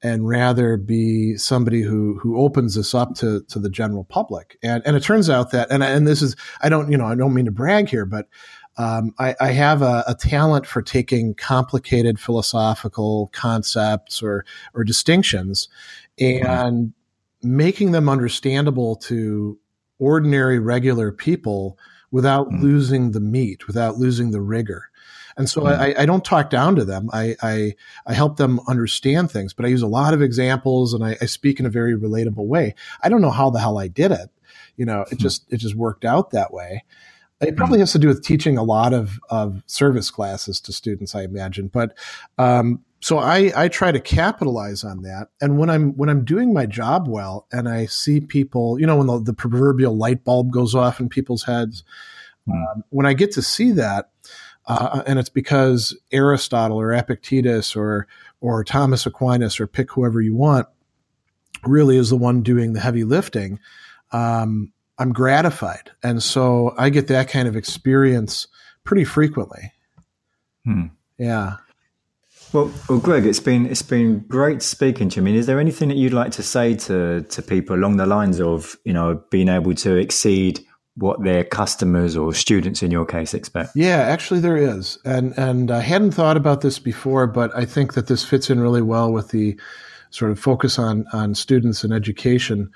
and 0.05 0.29
rather 0.29 0.77
be 0.77 1.37
somebody 1.37 1.83
who 1.83 2.19
who 2.19 2.39
opens 2.39 2.77
this 2.77 2.95
up 2.95 3.15
to 3.17 3.43
to 3.49 3.59
the 3.59 3.71
general 3.71 4.05
public. 4.05 4.57
And 4.63 4.83
and 4.87 4.97
it 4.97 5.03
turns 5.03 5.29
out 5.29 5.51
that 5.51 5.73
and 5.73 5.83
and 5.83 6.07
this 6.07 6.23
is 6.23 6.37
I 6.63 6.69
don't 6.69 6.93
you 6.93 6.97
know 6.97 7.07
I 7.07 7.17
don't 7.17 7.35
mean 7.35 7.47
to 7.47 7.51
brag 7.51 7.89
here, 7.89 8.07
but 8.07 8.29
um, 8.77 9.15
I, 9.19 9.35
I, 9.41 9.51
have 9.53 9.83
a, 9.83 10.03
a, 10.09 10.15
talent 10.15 10.67
for 10.67 10.83
taking 10.83 11.35
complicated 11.35 12.19
philosophical 12.19 13.31
concepts 13.33 14.21
or 14.21 14.45
or 14.75 14.83
distinctions 14.83 15.69
and 16.19 16.93
making 17.43 17.93
them 17.93 18.09
understandable 18.09 18.97
to 18.97 19.59
ordinary, 19.99 20.59
regular 20.59 21.13
people 21.13 21.79
without 22.11 22.49
mm. 22.49 22.63
losing 22.63 23.13
the 23.13 23.21
meat, 23.21 23.67
without 23.67 23.97
losing 23.97 24.31
the 24.31 24.41
rigor. 24.41 24.91
And 25.37 25.49
so 25.49 25.63
mm. 25.63 25.77
I, 25.77 26.03
I, 26.03 26.07
don't 26.07 26.25
talk 26.25 26.49
down 26.51 26.77
to 26.77 26.85
them. 26.85 27.11
I, 27.13 27.35
I, 27.43 27.75
I, 28.07 28.15
help 28.15 28.37
them 28.37 28.61
understand 28.69 29.31
things, 29.31 29.53
but 29.53 29.65
I 29.65 29.69
use 29.69 29.83
a 29.83 29.89
lot 29.89 30.15
of 30.15 30.23
examples 30.23 30.95
and 30.95 31.05
I, 31.05 31.17
I, 31.21 31.27
speak 31.27 31.59
in 31.59 31.67
a 31.67 31.71
very 31.71 31.97
relatable 31.97 32.47
way. 32.47 32.75
I 33.03 33.09
don't 33.09 33.21
know 33.21 33.31
how 33.31 33.51
the 33.51 33.59
hell 33.59 33.79
I 33.79 33.89
did 33.89 34.13
it. 34.13 34.31
You 34.77 34.87
know, 34.87 35.03
it 35.03 35.17
mm. 35.17 35.19
just, 35.19 35.45
it 35.53 35.57
just 35.57 35.75
worked 35.75 36.05
out 36.05 36.31
that 36.31 36.53
way. 36.53 36.85
It 37.49 37.57
probably 37.57 37.79
has 37.79 37.93
to 37.93 37.99
do 37.99 38.09
with 38.09 38.25
teaching 38.25 38.59
a 38.59 38.63
lot 38.63 38.93
of, 38.93 39.21
of 39.31 39.63
service 39.67 40.11
classes 40.11 40.61
to 40.63 40.73
students, 40.73 41.15
I 41.15 41.23
imagine. 41.23 41.69
But 41.69 41.97
um, 42.39 42.85
so 43.01 43.19
I, 43.19 43.53
I 43.55 43.69
try 43.69 43.93
to 43.93 44.01
capitalize 44.01 44.83
on 44.83 45.03
that. 45.03 45.29
And 45.41 45.59
when 45.59 45.69
I'm 45.69 45.93
when 45.97 46.09
I'm 46.09 46.25
doing 46.25 46.55
my 46.55 46.65
job 46.65 47.07
well, 47.07 47.47
and 47.53 47.69
I 47.69 47.87
see 47.87 48.21
people, 48.21 48.81
you 48.81 48.87
know, 48.87 48.97
when 48.97 49.07
the, 49.07 49.21
the 49.21 49.35
proverbial 49.35 49.97
light 49.97 50.25
bulb 50.25 50.51
goes 50.51 50.75
off 50.75 51.01
in 51.01 51.09
people's 51.09 51.43
heads, 51.43 51.85
mm. 52.49 52.55
um, 52.55 52.83
when 52.91 53.05
I 53.07 53.13
get 53.13 53.33
to 53.33 53.43
see 53.43 53.73
that, 53.73 54.11
uh, 54.67 55.03
and 55.07 55.19
it's 55.19 55.29
because 55.29 55.95
Aristotle 56.13 56.81
or 56.81 56.93
Epictetus 56.95 57.77
or 57.77 58.07
or 58.41 58.65
Thomas 58.65 59.05
Aquinas 59.07 59.61
or 59.61 59.67
pick 59.67 59.93
whoever 59.93 60.21
you 60.21 60.35
want, 60.35 60.67
really 61.67 61.97
is 61.97 62.11
the 62.11 62.17
one 62.17 62.43
doing 62.43 62.73
the 62.73 62.81
heavy 62.81 63.05
lifting. 63.05 63.59
Um, 64.13 64.73
I'm 64.99 65.13
gratified. 65.13 65.91
And 66.03 66.23
so 66.23 66.75
I 66.79 66.91
get 66.91 67.09
that 67.09 67.29
kind 67.29 67.49
of 67.49 67.57
experience 67.57 68.47
pretty 68.85 69.05
frequently. 69.05 69.73
Hmm. 70.65 70.87
Yeah. 71.19 71.57
Well, 72.53 72.73
well, 72.89 73.01
Greg, 73.01 73.27
it's 73.27 73.41
been 73.41 73.67
it's 73.67 73.83
been 73.83 74.21
great 74.29 74.63
speaking 74.63 75.09
to 75.11 75.17
you. 75.17 75.23
I 75.23 75.25
mean, 75.25 75.35
is 75.35 75.47
there 75.47 75.59
anything 75.59 75.89
that 75.89 75.97
you'd 75.97 76.13
like 76.13 76.31
to 76.33 76.43
say 76.43 76.75
to 76.75 77.23
to 77.23 77.43
people 77.43 77.75
along 77.75 77.97
the 77.97 78.07
lines 78.07 78.41
of 78.41 78.77
you 78.85 78.93
know 78.93 79.21
being 79.31 79.49
able 79.49 79.75
to 79.75 79.97
exceed 79.97 80.61
what 80.97 81.25
their 81.25 81.43
customers 81.43 82.17
or 82.17 82.33
students 82.33 82.81
in 82.81 82.93
your 82.93 83.05
case 83.05 83.35
expect? 83.35 83.73
Yeah, 83.75 83.97
actually 83.97 84.39
there 84.39 84.57
is. 84.57 84.99
And 85.05 85.37
and 85.37 85.73
I 85.73 85.81
hadn't 85.81 86.13
thought 86.13 86.37
about 86.37 86.61
this 86.61 86.79
before, 86.79 87.27
but 87.27 87.55
I 87.57 87.65
think 87.65 87.95
that 87.95 88.07
this 88.07 88.25
fits 88.25 88.49
in 88.51 88.61
really 88.61 88.83
well 88.83 89.13
with 89.13 89.31
the 89.31 89.59
sort 90.11 90.31
of 90.31 90.39
focus 90.39 90.79
on 90.79 91.07
on 91.13 91.35
students 91.35 91.83
and 91.83 91.93
education. 91.93 92.71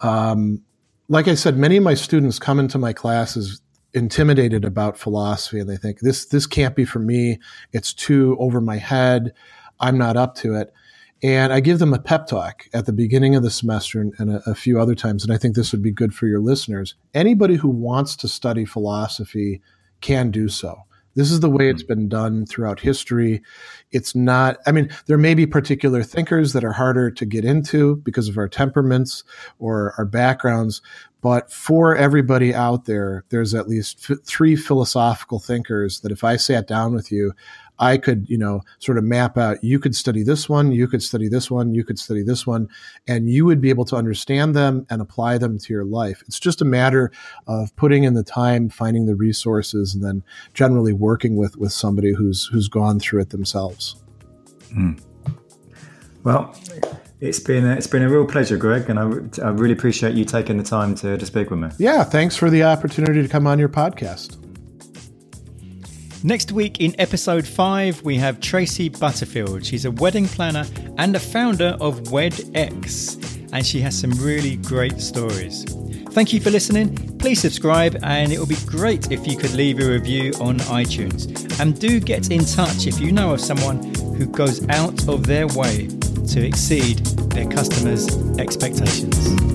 Um, 0.00 0.62
like 1.08 1.28
I 1.28 1.34
said, 1.34 1.56
many 1.56 1.76
of 1.76 1.84
my 1.84 1.94
students 1.94 2.38
come 2.38 2.58
into 2.58 2.78
my 2.78 2.92
classes 2.92 3.60
intimidated 3.92 4.64
about 4.64 4.98
philosophy 4.98 5.60
and 5.60 5.70
they 5.70 5.76
think 5.76 6.00
this 6.00 6.26
this 6.26 6.46
can't 6.46 6.74
be 6.74 6.84
for 6.84 6.98
me. 6.98 7.38
It's 7.72 7.94
too 7.94 8.36
over 8.40 8.60
my 8.60 8.76
head. 8.76 9.32
I'm 9.78 9.98
not 9.98 10.16
up 10.16 10.34
to 10.36 10.54
it. 10.54 10.72
And 11.22 11.52
I 11.52 11.60
give 11.60 11.78
them 11.78 11.94
a 11.94 11.98
pep 11.98 12.26
talk 12.26 12.66
at 12.74 12.86
the 12.86 12.92
beginning 12.92 13.34
of 13.34 13.42
the 13.42 13.50
semester 13.50 14.00
and, 14.18 14.30
a, 14.30 14.42
a, 14.50 14.54
few 14.54 14.78
other 14.78 14.94
times. 14.94 15.24
And 15.24 15.32
I 15.32 15.38
think 15.38 15.54
this 15.54 15.72
would 15.72 15.82
be 15.82 15.90
good 15.90 16.14
for 16.14 16.26
your 16.26 16.40
listeners. 16.40 16.96
Anybody 17.14 17.54
who 17.54 17.68
wants 17.68 18.14
to 18.16 18.28
study 18.28 18.66
philosophy 18.66 19.62
can 20.02 20.30
do 20.30 20.48
so. 20.48 20.76
This 21.14 21.30
is 21.30 21.40
the 21.40 21.50
way 21.50 21.68
it's 21.68 21.82
hmm. 21.82 21.88
been 21.88 22.08
done 22.08 22.46
throughout 22.46 22.80
history. 22.80 23.42
It's 23.92 24.14
not, 24.14 24.58
I 24.66 24.72
mean, 24.72 24.90
there 25.06 25.18
may 25.18 25.34
be 25.34 25.46
particular 25.46 26.02
thinkers 26.02 26.52
that 26.52 26.64
are 26.64 26.72
harder 26.72 27.10
to 27.10 27.24
get 27.24 27.44
into 27.44 27.96
because 27.96 28.28
of 28.28 28.38
our 28.38 28.48
temperaments 28.48 29.24
or 29.58 29.94
our 29.98 30.04
backgrounds, 30.04 30.82
but 31.24 31.50
for 31.50 31.96
everybody 31.96 32.54
out 32.54 32.84
there, 32.84 33.24
there's 33.30 33.54
at 33.54 33.66
least 33.66 34.10
f- 34.10 34.18
three 34.24 34.56
philosophical 34.56 35.38
thinkers 35.38 36.00
that 36.00 36.12
if 36.12 36.22
I 36.22 36.36
sat 36.36 36.66
down 36.66 36.92
with 36.92 37.10
you, 37.10 37.32
I 37.78 37.96
could, 37.96 38.28
you 38.28 38.38
know, 38.38 38.62
sort 38.78 38.98
of 38.98 39.04
map 39.04 39.36
out, 39.36 39.62
you 39.62 39.78
could 39.78 39.94
study 39.94 40.22
this 40.22 40.48
one, 40.48 40.72
you 40.72 40.86
could 40.86 41.02
study 41.02 41.28
this 41.28 41.50
one, 41.50 41.74
you 41.74 41.84
could 41.84 41.98
study 41.98 42.22
this 42.22 42.46
one, 42.46 42.68
and 43.06 43.28
you 43.28 43.44
would 43.44 43.60
be 43.60 43.70
able 43.70 43.84
to 43.86 43.96
understand 43.96 44.54
them 44.54 44.86
and 44.90 45.02
apply 45.02 45.38
them 45.38 45.58
to 45.58 45.72
your 45.72 45.84
life. 45.84 46.22
It's 46.26 46.38
just 46.38 46.62
a 46.62 46.64
matter 46.64 47.10
of 47.46 47.74
putting 47.76 48.04
in 48.04 48.14
the 48.14 48.22
time, 48.22 48.68
finding 48.68 49.06
the 49.06 49.16
resources, 49.16 49.94
and 49.94 50.04
then 50.04 50.22
generally 50.54 50.92
working 50.92 51.36
with, 51.36 51.56
with 51.56 51.72
somebody 51.72 52.12
who's, 52.12 52.48
who's 52.52 52.68
gone 52.68 53.00
through 53.00 53.22
it 53.22 53.30
themselves. 53.30 53.96
Mm. 54.72 55.00
Well, 56.22 56.56
it's 57.20 57.40
been 57.40 57.66
a, 57.66 57.74
it's 57.74 57.86
been 57.86 58.02
a 58.02 58.08
real 58.08 58.26
pleasure, 58.26 58.56
Greg, 58.56 58.88
and 58.88 58.98
I, 58.98 59.46
I 59.46 59.50
really 59.50 59.72
appreciate 59.72 60.14
you 60.14 60.24
taking 60.24 60.58
the 60.58 60.64
time 60.64 60.94
to, 60.96 61.18
to 61.18 61.26
speak 61.26 61.50
with 61.50 61.58
me. 61.58 61.68
Yeah, 61.78 62.04
thanks 62.04 62.36
for 62.36 62.50
the 62.50 62.62
opportunity 62.62 63.22
to 63.22 63.28
come 63.28 63.46
on 63.46 63.58
your 63.58 63.68
podcast. 63.68 64.43
Next 66.26 66.52
week 66.52 66.80
in 66.80 66.98
episode 66.98 67.46
5, 67.46 68.00
we 68.00 68.16
have 68.16 68.40
Tracy 68.40 68.88
Butterfield. 68.88 69.62
She's 69.62 69.84
a 69.84 69.90
wedding 69.90 70.26
planner 70.26 70.64
and 70.96 71.14
a 71.14 71.20
founder 71.20 71.76
of 71.82 72.00
WedX, 72.04 73.52
and 73.52 73.66
she 73.66 73.82
has 73.82 74.00
some 74.00 74.10
really 74.12 74.56
great 74.56 75.02
stories. 75.02 75.64
Thank 76.12 76.32
you 76.32 76.40
for 76.40 76.48
listening. 76.48 76.96
Please 77.18 77.42
subscribe, 77.42 77.98
and 78.02 78.32
it 78.32 78.38
would 78.38 78.48
be 78.48 78.56
great 78.64 79.12
if 79.12 79.26
you 79.26 79.36
could 79.36 79.52
leave 79.52 79.78
a 79.80 79.86
review 79.86 80.32
on 80.40 80.60
iTunes. 80.60 81.60
And 81.60 81.78
do 81.78 82.00
get 82.00 82.30
in 82.30 82.46
touch 82.46 82.86
if 82.86 82.98
you 83.00 83.12
know 83.12 83.34
of 83.34 83.40
someone 83.42 83.92
who 84.14 84.24
goes 84.24 84.66
out 84.70 85.06
of 85.06 85.26
their 85.26 85.46
way 85.48 85.88
to 86.28 86.42
exceed 86.42 87.00
their 87.34 87.50
customers' 87.50 88.08
expectations. 88.38 89.53